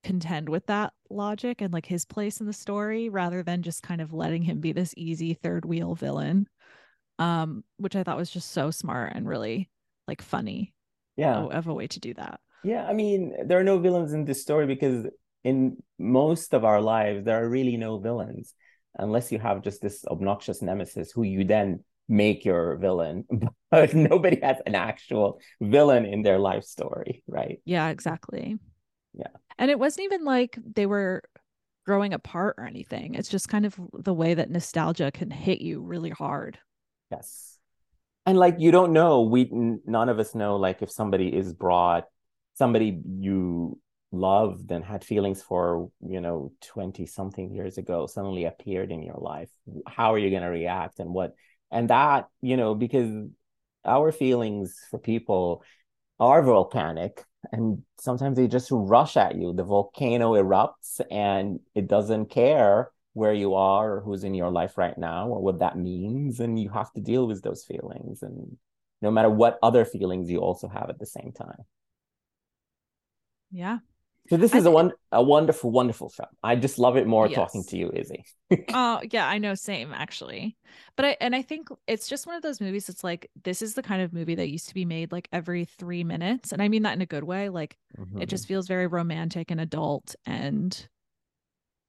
[0.04, 4.02] contend with that logic and like his place in the story rather than just kind
[4.02, 6.46] of letting him be this easy third wheel villain
[7.18, 9.70] um, which I thought was just so smart and really
[10.08, 10.72] like funny.
[11.16, 12.40] Yeah, of a way to do that.
[12.62, 15.06] Yeah, I mean, there are no villains in this story because
[15.46, 18.52] in most of our lives there are really no villains
[18.98, 23.24] unless you have just this obnoxious nemesis who you then make your villain
[23.70, 27.60] but nobody has an actual villain in their life story right?
[27.64, 28.58] Yeah exactly.
[29.14, 29.28] Yeah.
[29.58, 31.22] And it wasn't even like they were
[31.86, 33.14] growing apart or anything.
[33.14, 36.58] It's just kind of the way that nostalgia can hit you really hard
[37.10, 37.58] Yes.
[38.24, 42.04] And like you don't know, we none of us know like if somebody is brought
[42.54, 43.78] somebody you
[44.12, 49.18] loved and had feelings for, you know, 20 something years ago suddenly appeared in your
[49.18, 49.50] life.
[49.86, 51.34] How are you going to react and what
[51.70, 53.28] and that, you know, because
[53.84, 55.62] our feelings for people
[56.18, 59.52] are volcanic and sometimes they just rush at you.
[59.52, 64.76] The volcano erupts and it doesn't care where you are or who's in your life
[64.76, 68.58] right now or what that means and you have to deal with those feelings and
[69.00, 71.64] no matter what other feelings you also have at the same time.
[73.50, 73.78] Yeah.
[74.28, 77.36] So this is a one a wonderful wonderful film i just love it more yes.
[77.36, 78.24] talking to you izzy.
[78.74, 80.56] Oh yeah i know same actually.
[80.96, 83.74] But i and i think it's just one of those movies it's like this is
[83.74, 86.68] the kind of movie that used to be made like every three minutes and i
[86.68, 88.20] mean that in a good way like mm-hmm.
[88.20, 90.88] it just feels very romantic and adult and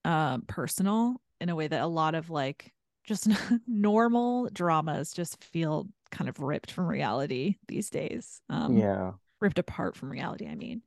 [0.07, 2.71] uh, personal in a way that a lot of like
[3.03, 3.27] just
[3.67, 8.41] normal dramas just feel kind of ripped from reality these days.
[8.49, 9.11] Um, yeah.
[9.41, 10.81] Ripped apart from reality, I mean.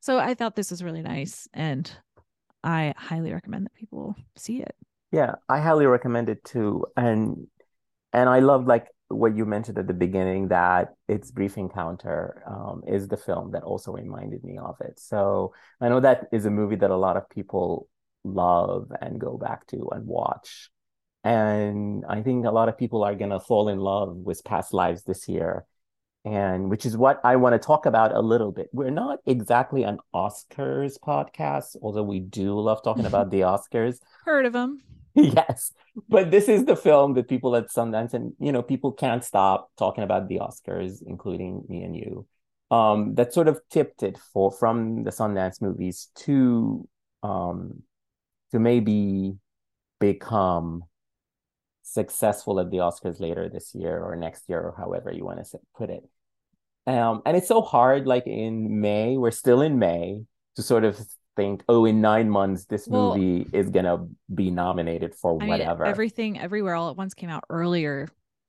[0.00, 1.88] So I thought this was really nice and
[2.64, 4.74] I highly recommend that people see it.
[5.12, 6.86] Yeah, I highly recommend it too.
[6.96, 7.46] And
[8.14, 12.82] and I love like what you mentioned at the beginning that its brief encounter um,
[12.86, 14.98] is the film that also reminded me of it.
[14.98, 17.88] So I know that is a movie that a lot of people
[18.24, 20.70] love and go back to and watch.
[21.24, 24.74] And I think a lot of people are going to fall in love with past
[24.74, 25.64] lives this year.
[26.24, 28.68] And which is what I want to talk about a little bit.
[28.72, 33.98] We're not exactly an Oscars podcast, although we do love talking about the Oscars.
[34.24, 34.78] Heard of them.
[35.14, 35.72] yes.
[36.08, 39.70] But this is the film that people at Sundance and, you know, people can't stop
[39.76, 42.26] talking about the Oscars, including me and you.
[42.70, 46.88] Um, that sort of tipped it for from the Sundance movies to
[47.22, 47.82] um,
[48.52, 49.34] to maybe
[50.00, 50.84] become
[51.82, 55.58] successful at the Oscars later this year or next year or however you want to
[55.76, 56.04] put it.
[56.86, 60.22] Um, and it's so hard, like in May, we're still in May,
[60.56, 60.98] to sort of
[61.36, 65.84] think, oh, in nine months, this well, movie is gonna be nominated for I whatever.
[65.84, 68.08] Mean, everything, everywhere, all at once came out earlier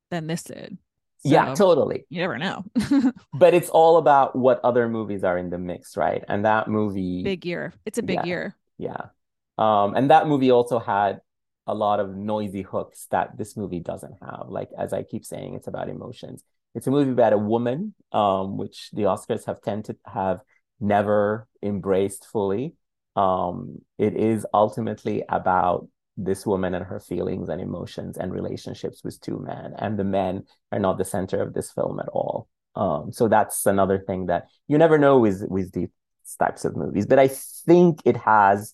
[0.10, 0.78] than this did.
[1.20, 2.06] So yeah, totally.
[2.10, 2.66] You never know.
[3.34, 6.24] but it's all about what other movies are in the mix, right?
[6.28, 7.74] And that movie, big year.
[7.86, 8.56] It's a big yeah, year.
[8.78, 9.06] Yeah.
[9.58, 11.22] Um, and that movie also had
[11.68, 14.46] a lot of noisy hooks that this movie doesn't have.
[14.50, 16.44] Like as I keep saying, it's about emotions.
[16.76, 20.42] It's a movie about a woman, um, which the Oscars have tended to have
[20.80, 22.74] never embraced fully.
[23.16, 25.88] Um, it is ultimately about
[26.18, 30.44] this woman and her feelings and emotions and relationships with two men, and the men
[30.72, 32.48] are not the center of this film at all.
[32.76, 35.90] Um, so that's another thing that you never know with with these
[36.40, 37.06] types of movies.
[37.06, 38.74] But I think it has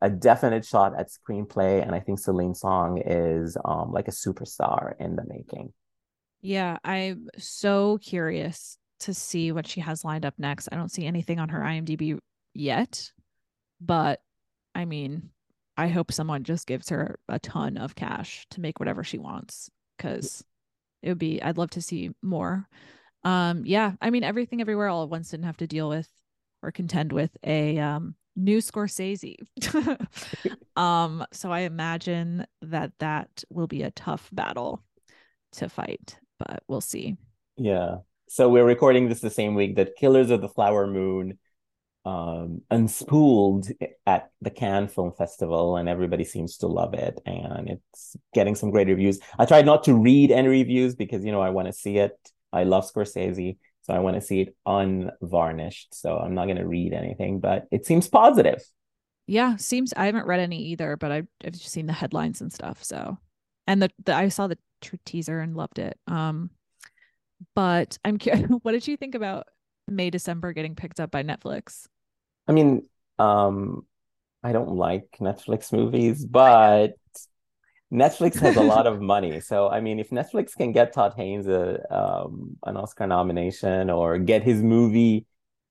[0.00, 4.94] a definite shot at screenplay, and I think Celine Song is um, like a superstar
[5.00, 5.72] in the making.
[6.42, 10.68] Yeah, I'm so curious to see what she has lined up next.
[10.70, 12.18] I don't see anything on her IMDb
[12.54, 13.10] yet,
[13.80, 14.20] but
[14.74, 15.30] I mean,
[15.76, 19.70] I hope someone just gives her a ton of cash to make whatever she wants
[19.96, 20.44] because
[21.02, 22.68] it would be, I'd love to see more.
[23.24, 26.08] Um, yeah, I mean, everything everywhere all at once didn't have to deal with
[26.62, 29.36] or contend with a um, new Scorsese.
[30.76, 34.82] um, so I imagine that that will be a tough battle
[35.52, 37.16] to fight, but we'll see.
[37.56, 37.96] Yeah.
[38.28, 41.38] So we're recording this the same week that Killers of the Flower Moon
[42.06, 43.72] um, unspooled
[44.06, 48.70] at the Cannes Film Festival, and everybody seems to love it, and it's getting some
[48.70, 49.18] great reviews.
[49.38, 52.16] I tried not to read any reviews because you know I want to see it.
[52.52, 55.94] I love Scorsese, so I want to see it unvarnished.
[55.94, 58.60] So I'm not going to read anything, but it seems positive.
[59.28, 62.52] Yeah, seems I haven't read any either, but I've, I've just seen the headlines and
[62.52, 62.82] stuff.
[62.82, 63.16] So,
[63.68, 64.58] and the, the I saw the
[65.04, 65.96] teaser and loved it.
[66.08, 66.50] Um,
[67.54, 69.46] but I'm curious, what did you think about
[69.86, 71.86] May December getting picked up by Netflix?
[72.48, 72.88] I mean,
[73.20, 73.86] um,
[74.42, 76.94] I don't like Netflix movies, but
[77.92, 79.40] Netflix has a lot of money.
[79.40, 84.18] So, I mean, if Netflix can get Todd Haynes a, um, an Oscar nomination or
[84.18, 85.26] get his movie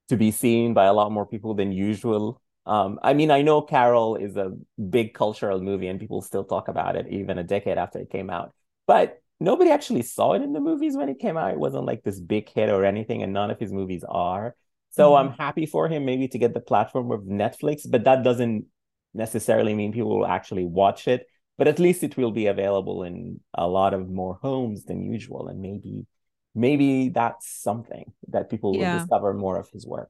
[0.10, 2.42] to be seen by a lot more people than usual.
[2.66, 4.54] Um, I mean, I know Carol is a
[4.90, 8.30] big cultural movie and people still talk about it even a decade after it came
[8.30, 8.54] out.
[8.88, 11.52] But nobody actually saw it in the movies when it came out.
[11.52, 14.56] It wasn't like this big hit or anything, and none of his movies are.
[14.92, 15.30] So mm-hmm.
[15.30, 18.66] I'm happy for him maybe to get the platform of Netflix, but that doesn't
[19.14, 21.26] necessarily mean people will actually watch it.
[21.58, 25.48] But at least it will be available in a lot of more homes than usual,
[25.48, 26.06] and maybe
[26.54, 28.94] maybe that's something that people yeah.
[28.94, 30.10] will discover more of his work.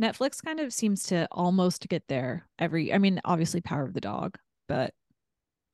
[0.00, 2.92] Netflix kind of seems to almost get there every.
[2.92, 4.94] I mean, obviously, Power of the Dog, but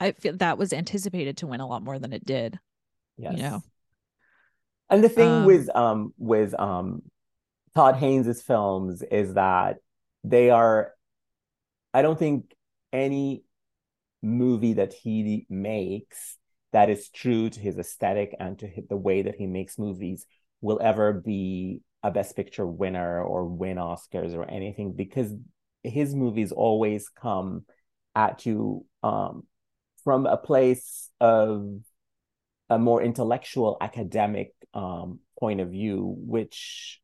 [0.01, 2.59] I feel that was anticipated to win a lot more than it did.
[3.17, 3.35] Yes.
[3.37, 3.63] You know.
[4.91, 7.03] And the thing um, with um with um
[7.75, 9.79] Todd Haynes' films is that
[10.23, 10.93] they are,
[11.93, 12.55] I don't think
[12.93, 13.45] any
[14.25, 16.37] movie that he makes
[16.73, 20.27] that is true to his aesthetic and to the way that he makes movies
[20.61, 25.33] will ever be a best picture winner or win oscars or anything because
[25.83, 27.65] his movies always come
[28.17, 29.45] at you um,
[30.03, 31.81] from a place of
[32.71, 37.01] a more intellectual academic um, point of view which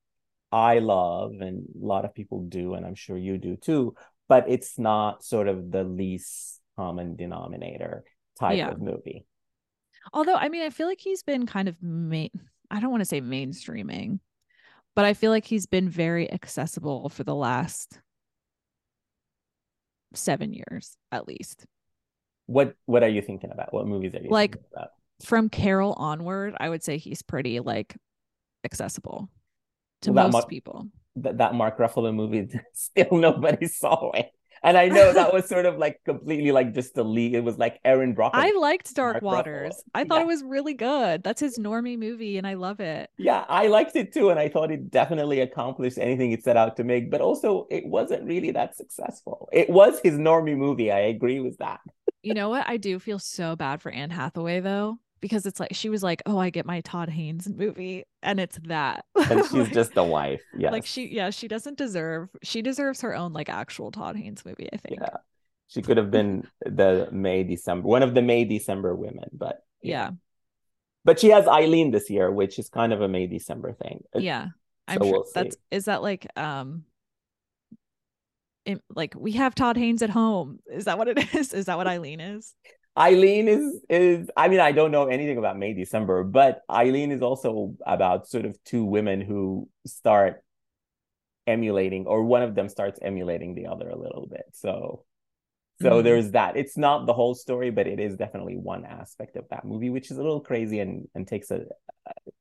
[0.53, 3.95] I love and a lot of people do, and I'm sure you do too,
[4.29, 8.05] but it's not sort of the least common denominator
[8.39, 8.71] type yeah.
[8.71, 9.27] of movie.
[10.15, 12.31] Although, I mean, I feel like he's been kind of main,
[12.71, 14.21] I don't want to say mainstreaming,
[14.97, 18.01] but I feel like he's been very accessible for the last
[20.15, 21.67] seven years at least.
[22.47, 23.73] What what are you thinking about?
[23.73, 24.57] What movies are you like
[25.23, 26.55] from Carol onward?
[26.59, 27.95] I would say he's pretty like
[28.65, 29.29] accessible
[30.03, 30.89] to well, most Mark, people.
[31.17, 34.33] That, that Mark Ruffalo movie, still nobody saw it.
[34.63, 37.35] And I know that was sort of like completely like just the lead.
[37.35, 38.31] It was like Erin Brockovich.
[38.35, 39.73] I liked Dark Mark Waters.
[39.73, 39.91] Ruffalo.
[39.95, 40.23] I thought yeah.
[40.23, 41.23] it was really good.
[41.23, 43.11] That's his normie movie, and I love it.
[43.17, 46.77] Yeah, I liked it too, and I thought it definitely accomplished anything it set out
[46.77, 47.11] to make.
[47.11, 49.49] But also, it wasn't really that successful.
[49.53, 50.91] It was his normie movie.
[50.91, 51.81] I agree with that.
[52.23, 52.69] you know what?
[52.69, 56.23] I do feel so bad for Anne Hathaway though because it's like she was like,
[56.27, 59.05] "Oh, I get my Todd Haynes movie," and it's that.
[59.15, 60.43] And she's like, just the wife.
[60.57, 60.71] Yeah.
[60.71, 62.29] Like she, yeah, she doesn't deserve.
[62.43, 64.69] She deserves her own like actual Todd Haynes movie.
[64.73, 65.01] I think.
[65.01, 65.17] Yeah,
[65.69, 69.91] she could have been the May December one of the May December women, but yeah.
[69.91, 70.11] yeah.
[71.05, 74.05] But she has Eileen this year, which is kind of a May December thing.
[74.15, 74.49] Yeah,
[74.89, 76.85] I'm sure we'll that's is that like um.
[78.95, 80.61] like we have Todd Haynes at home.
[80.71, 81.53] Is that what it is?
[81.53, 82.55] Is that what Eileen is?
[83.01, 87.23] Eileen is is I mean I don't know anything about May December, but Eileen is
[87.23, 90.45] also about sort of two women who start
[91.47, 94.45] emulating or one of them starts emulating the other a little bit.
[94.53, 95.05] So
[95.81, 96.05] so mm-hmm.
[96.05, 96.59] there's that.
[96.59, 100.11] It's not the whole story, but it is definitely one aspect of that movie which
[100.11, 101.65] is a little crazy and and takes a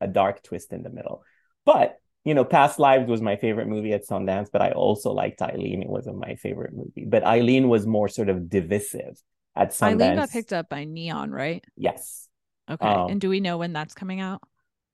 [0.01, 1.23] a dark twist in the middle.
[1.63, 1.95] But
[2.25, 5.81] you know, Past Lives was my favorite movie at Sundance, but I also liked Eileen.
[5.81, 7.05] It wasn't my favorite movie.
[7.05, 9.21] But Eileen was more sort of divisive
[9.59, 10.01] at Sundance.
[10.01, 11.63] Eileen got picked up by Neon, right?
[11.75, 12.27] Yes.
[12.69, 12.87] Okay.
[12.87, 14.41] Um, and do we know when that's coming out?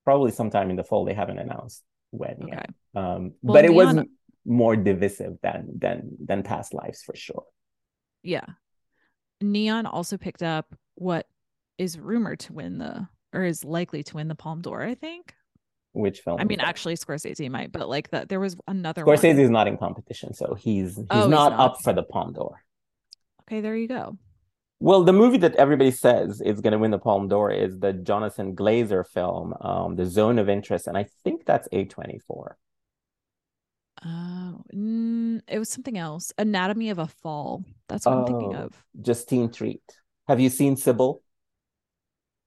[0.03, 1.05] Probably sometime in the fall.
[1.05, 2.51] They haven't announced when okay.
[2.51, 2.69] yet.
[2.95, 3.95] Um, well, but it Neon...
[3.95, 4.05] was
[4.45, 7.43] more divisive than than than Past Lives for sure.
[8.23, 8.45] Yeah.
[9.41, 11.27] Neon also picked up what
[11.77, 15.33] is rumored to win the or is likely to win the Palme d'Or, I think.
[15.91, 16.39] Which film?
[16.39, 19.03] I mean, actually, Scorsese might, but like that, there was another.
[19.03, 19.39] Scorsese one.
[19.39, 22.33] is not in competition, so he's he's oh, not, he's not up for the Palme
[22.33, 22.61] d'Or.
[23.43, 24.17] Okay, there you go.
[24.79, 27.93] Well, the movie that everybody says is going to win the Palme d'Or is the
[27.93, 32.55] Jonathan Glazer film, um, The Zone of Interest, and I think that's A24.
[34.05, 36.33] Oh, mm, it was something else.
[36.37, 37.63] Anatomy of a Fall.
[37.87, 38.83] That's what I'm thinking Oh, of.
[39.01, 39.79] Justine Triet.
[40.27, 41.21] Have you seen Sibyl?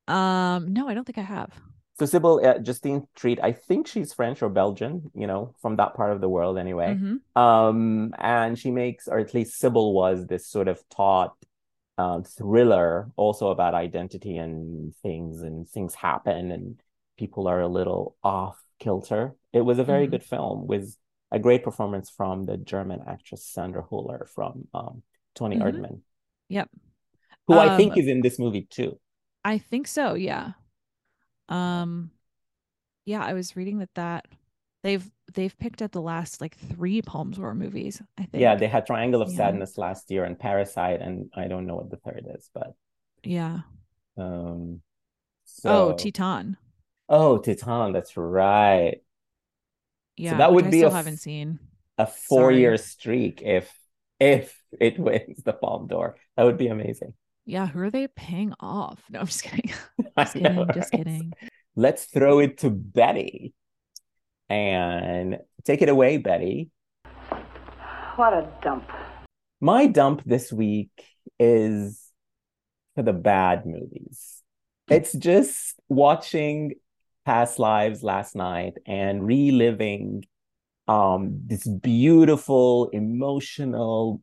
[0.06, 1.50] Um, no, I don't think I have.
[1.98, 5.94] So Sibyl, uh, Justine Triet, I think she's French or Belgian, you know, from that
[5.94, 6.94] part of the world anyway.
[6.94, 7.20] Mhm.
[7.34, 11.34] Um, and she makes, or at least Sibyl was this sort of taut
[11.98, 16.82] um, thriller also about identity and things, and things happen and
[17.18, 19.36] people are a little off kilter.
[19.52, 20.08] It was a very Mhm.
[20.08, 20.96] good film with
[21.32, 25.02] a great performance from the German actress Sandra Huller from um,
[25.34, 25.58] Tony Mhm.
[25.58, 26.02] Erdmann,
[26.48, 26.70] Yep.
[27.46, 28.98] who I Um, think is in this movie too.
[29.44, 30.52] I think so, yeah.
[31.48, 32.12] Um,
[33.06, 34.26] yeah, I was reading that that
[34.82, 38.42] they've they've picked up the last like three Palme d'Or movies, I think.
[38.42, 39.36] Yeah, they had Triangle of Yeah.
[39.36, 42.74] Sadness last year and Parasite, and I don't know what the third is, but
[43.22, 43.62] Yeah.
[44.16, 44.82] um,
[45.64, 46.56] Oh, so Titane.
[47.08, 49.02] oh, Titane, that's right.
[50.16, 51.58] Yeah, that would I be f- haven't seen.
[51.98, 53.72] A four-year streak if
[54.20, 56.16] if it wins the Palme d'Or.
[56.36, 57.14] That would be amazing.
[57.46, 59.02] Yeah, who are they paying off?
[59.10, 59.72] No, I'm just kidding.
[60.16, 61.04] I Just kidding, know, just right?
[61.04, 61.34] kidding.
[61.76, 63.54] Let's throw it to Betty
[64.48, 66.70] and take it away, Betty.
[68.16, 68.90] What a dump.
[69.60, 70.90] My dump this week
[71.38, 72.02] is
[72.94, 74.42] for the bad movies.
[74.90, 76.74] It's just watching
[77.24, 80.24] Past Lives last night and reliving
[80.88, 84.22] um, this beautiful, emotional,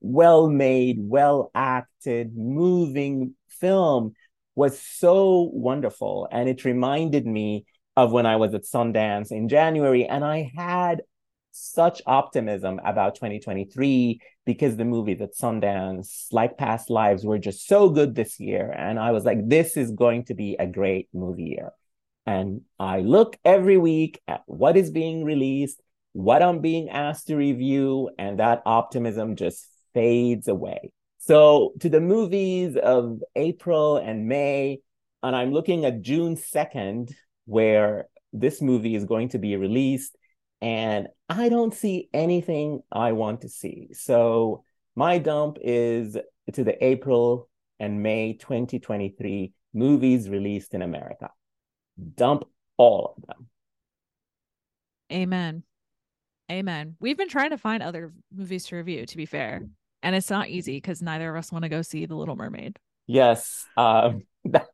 [0.00, 4.14] well made, well acted, moving film
[4.54, 6.26] was so wonderful.
[6.32, 7.66] And it reminded me
[7.96, 10.04] of when I was at Sundance in January.
[10.06, 11.02] And I had
[11.52, 17.88] such optimism about 2023 because the movies at Sundance, like Past Lives, were just so
[17.88, 18.70] good this year.
[18.70, 21.72] And I was like, this is going to be a great movie year.
[22.26, 25.80] And I look every week at what is being released,
[26.12, 30.90] what I'm being asked to review, and that optimism just fades away.
[31.18, 34.80] So, to the movies of April and May,
[35.22, 37.12] and I'm looking at June 2nd,
[37.46, 40.16] where this movie is going to be released,
[40.60, 43.88] and I don't see anything I want to see.
[43.92, 46.16] So, my dump is
[46.52, 51.30] to the April and May 2023 movies released in America.
[52.14, 52.44] Dump
[52.76, 53.48] all of them.
[55.12, 55.62] Amen.
[56.50, 56.96] Amen.
[57.00, 59.62] We've been trying to find other movies to review, to be fair.
[60.02, 62.78] And it's not easy because neither of us want to go see The Little Mermaid.
[63.06, 63.66] Yes.
[63.76, 64.68] Um, that,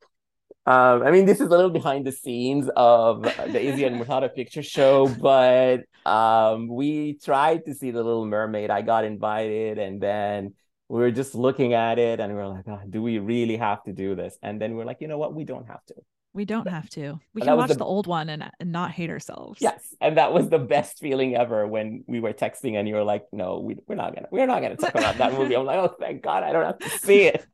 [0.65, 4.33] um, I mean, this is a little behind the scenes of the Izzy and Murtada
[4.33, 8.71] picture show, but um, we tried to see The Little Mermaid.
[8.71, 10.55] I got invited, and then
[10.89, 13.83] we were just looking at it, and we were like, oh, do we really have
[13.85, 14.39] to do this?
[14.41, 15.35] And then we're like, you know what?
[15.35, 15.95] We don't have to.
[16.35, 17.19] We don't have to.
[17.35, 17.85] We can watch the- the...
[17.85, 19.61] old one and, and not hate ourselves.
[19.61, 23.05] Yes, and that was the best feeling ever when we were texting, and you were
[23.05, 25.79] like, "No, we, we're not gonna, we're not gonna talk about that movie." I'm like,
[25.79, 27.45] "Oh, thank God, I don't have to see it."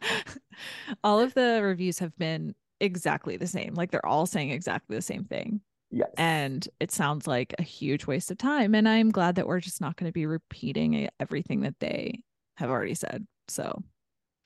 [1.04, 3.74] all of the reviews have been exactly the same.
[3.74, 5.60] Like they're all saying exactly the same thing.
[5.90, 8.74] Yes, And it sounds like a huge waste of time.
[8.74, 12.22] And I'm glad that we're just not going to be repeating everything that they
[12.56, 13.26] have already said.
[13.48, 13.82] So,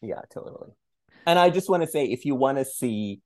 [0.03, 0.73] Yeah, totally.
[1.27, 3.21] And I just want to say if you want to see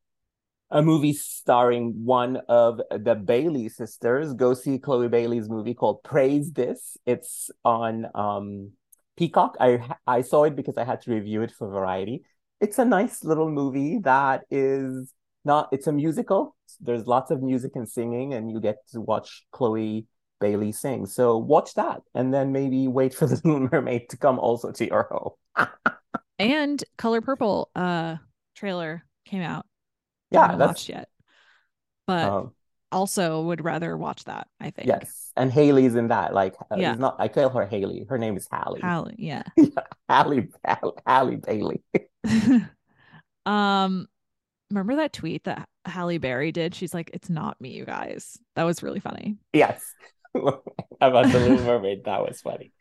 [0.71, 6.53] a movie starring one of the Bailey sisters, go see Chloe Bailey's movie called Praise
[6.53, 6.97] This.
[7.07, 8.73] It's on um,
[9.17, 9.57] Peacock.
[9.61, 12.23] I I saw it because I had to review it for Variety.
[12.61, 15.13] It's a nice little movie that is
[15.45, 16.57] not it's a musical.
[16.81, 20.07] There's lots of music and singing and you get to watch Chloe
[20.41, 21.07] Bailey sing.
[21.07, 24.87] So watch that and then maybe wait for the Little Mermaid to come also to
[24.87, 25.67] your home.
[26.39, 28.17] and Color Purple uh
[28.55, 29.67] trailer came out.
[30.31, 31.09] Yeah, haven't that's watched yet.
[32.07, 32.53] But um,
[32.93, 34.89] also would rather watch that, I think.
[34.89, 36.33] Yes, and Haley's in that.
[36.35, 36.93] Like, uh, Yeah.
[36.93, 37.17] it's not.
[37.19, 38.07] I call her Haley.
[38.09, 38.81] Her name is Halle.
[38.81, 39.43] Halle, yeah.
[40.09, 40.49] Halle.
[40.65, 41.83] Halle, Halle Bailey.
[43.47, 44.07] um
[44.71, 46.75] remember that tweet that Halle Berry did?
[46.75, 48.39] She's like, it's not me, you guys.
[48.57, 49.37] That was really funny.
[49.53, 49.83] yes,
[50.35, 52.05] about the Little Mermaid.
[52.05, 52.73] That was funny.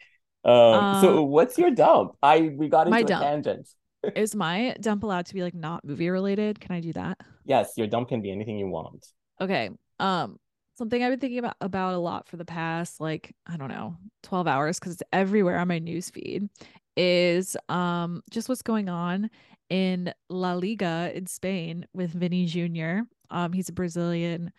[0.46, 2.14] Um, so, Um, what's your dump?
[2.22, 3.24] I we got my into a dump.
[3.24, 3.70] tangent.
[4.16, 6.60] Is my dump allowed to be like not movie related?
[6.60, 7.20] Can I do that?
[7.46, 9.06] Yes, your dump can be anything you want.
[9.40, 9.70] Okay.
[10.00, 10.38] Um,
[10.78, 13.96] something I've been thinking about about a lot for the past like I don't know
[14.24, 16.50] 12 hours because it's everywhere on my news feed
[16.96, 19.30] is um just what's going on
[19.70, 23.02] in La Liga in Spain with Vini Jr.
[23.30, 24.52] Um, he's a Brazilian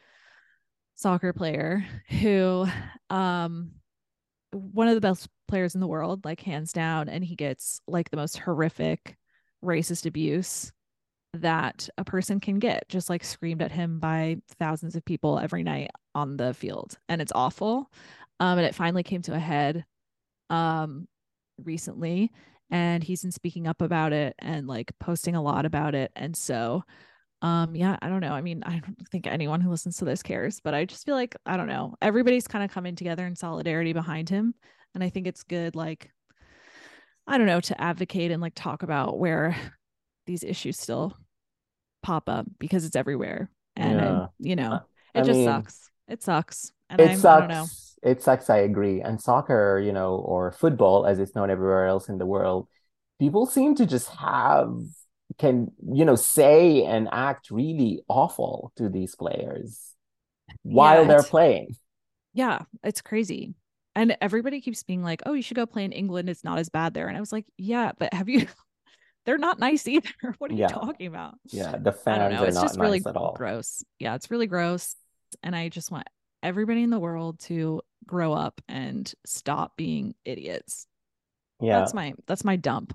[0.96, 1.84] soccer player
[2.20, 2.66] who
[3.10, 3.72] um
[4.52, 8.10] one of the best players in the world, like hands down, and he gets like
[8.10, 9.16] the most horrific
[9.64, 10.72] racist abuse
[11.34, 15.64] that a person can get, just like screamed at him by thousands of people every
[15.64, 16.96] night on the field.
[17.08, 17.90] And it's awful.
[18.40, 19.84] Um, and it finally came to a head
[20.50, 21.08] um
[21.62, 22.30] recently
[22.70, 26.10] and he's been speaking up about it and like posting a lot about it.
[26.16, 26.82] And so
[27.42, 28.32] um yeah, I don't know.
[28.32, 31.14] I mean, I don't think anyone who listens to this cares, but I just feel
[31.14, 31.94] like I don't know.
[32.00, 34.54] Everybody's kind of coming together in solidarity behind him,
[34.94, 36.10] and I think it's good like
[37.26, 39.56] I don't know, to advocate and like talk about where
[40.26, 41.16] these issues still
[42.02, 43.50] pop up because it's everywhere.
[43.76, 44.26] And Yeah.
[44.38, 44.80] You know,
[45.14, 45.90] it I just mean, sucks.
[46.08, 46.72] It sucks.
[46.90, 47.42] And It I'm, sucks.
[47.42, 47.66] I don't know.
[48.04, 49.00] It sucks, I agree.
[49.00, 52.68] And soccer, you know, or football as it's known everywhere else in the world,
[53.18, 54.76] people seem to just have
[55.38, 59.94] can, you know, say and act really awful to these players
[60.62, 61.76] while Yeah, they're playing.
[62.32, 63.54] Yeah, it's crazy.
[63.94, 66.28] And everybody keeps being like, "Oh, you should go play in England.
[66.28, 68.46] It's not as bad there." And I was like, "Yeah, but have you
[69.26, 70.10] They're not nice either.
[70.38, 70.56] What are Yeah.
[70.56, 72.44] you talking about?" Yeah, the I don't fans know.
[72.44, 73.46] are It's not just really nice at all.
[73.50, 73.84] gross.
[74.00, 74.96] Yeah, it's really gross.
[75.42, 76.08] And I just want
[76.44, 80.86] everybody in the world to grow up and stop being idiots.
[81.60, 82.94] Yeah, That's my that's my dump.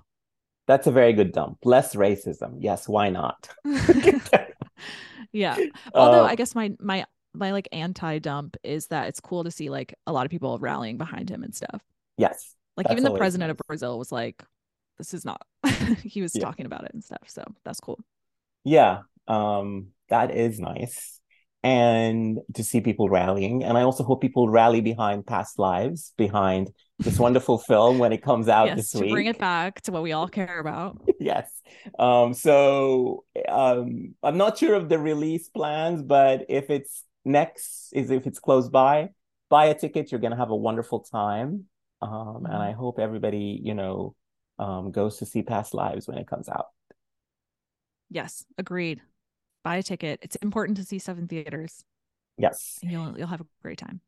[0.66, 1.58] that's a very good dump.
[1.64, 2.56] Less racism.
[2.60, 3.48] Yes, why not?
[5.32, 5.56] yeah.
[5.94, 9.50] Although Uh, I guess my my my like anti dump is that it's cool to
[9.50, 11.82] see like a lot of people rallying behind him and stuff.
[12.16, 13.58] yes, Like even the president of.
[13.66, 14.44] Brazil was like,
[14.98, 15.42] "This is not."
[16.02, 16.44] he was Yeah.
[16.44, 17.24] talking about it and stuff.
[17.28, 18.00] So that's cool.
[18.64, 21.19] Yeah, um, that is nice.
[21.62, 23.64] And to see people rallying.
[23.64, 28.22] And I also hope people rally behind Past Lives, behind this wonderful film when it
[28.22, 29.12] comes out yes, this to week.
[29.12, 31.00] bring it back to what we all care about.
[31.22, 31.50] Yes.
[31.98, 38.10] Um, so um, I'm not sure of the release plans, but if it's next, is
[38.10, 39.10] if it's close by,
[39.50, 40.10] buy a ticket.
[40.10, 41.66] You're gonna have a wonderful time.
[42.00, 44.14] Um, and I hope everybody, you know,
[44.58, 46.68] um, goes to see Past Lives when it comes out.
[48.10, 49.02] Yes, agreed.
[49.62, 50.20] Buy a ticket.
[50.22, 51.84] It's important to see in theaters.
[52.38, 52.78] Yes.
[52.82, 54.00] You'll you'll have a great time.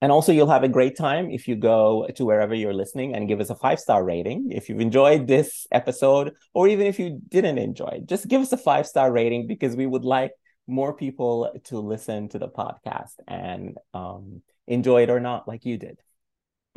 [0.00, 3.26] And also, you'll have a great time if you go to wherever you're listening and
[3.26, 4.50] give us a five star rating.
[4.50, 8.52] If you've enjoyed this episode, or even if you didn't enjoy it, just give us
[8.52, 10.32] a five star rating because we would like
[10.66, 15.78] more people to listen to the podcast and um, enjoy it or not, like you
[15.78, 15.98] did.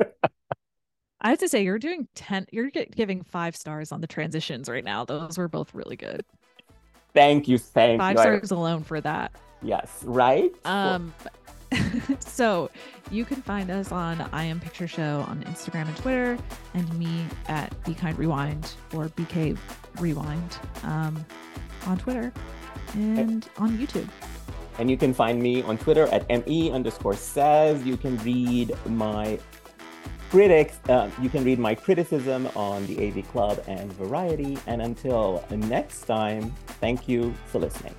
[1.20, 4.84] I have to say, you're doing 10, you're giving five stars on the transitions right
[4.84, 5.04] now.
[5.04, 6.24] Those were both really good.
[7.14, 7.58] Thank you.
[7.58, 8.22] Thank Five you.
[8.22, 9.32] Stars alone for that.
[9.62, 10.52] yes, right?
[10.64, 11.14] Um,
[12.20, 12.70] so
[13.10, 16.38] you can find us on I Am Picture Show on Instagram and Twitter,
[16.74, 19.58] and me at Be Kind Rewind or BK
[19.98, 21.24] Rewind um,
[21.86, 22.32] on Twitter
[22.94, 24.08] and on YouTube.
[24.78, 27.84] And you can find me on Twitter at me underscore says.
[27.84, 29.38] You can read my
[30.30, 30.78] critics.
[30.88, 34.58] Uh, you can read my criticism on the AV Club and Variety.
[34.66, 37.94] And until next time, thank you for listening.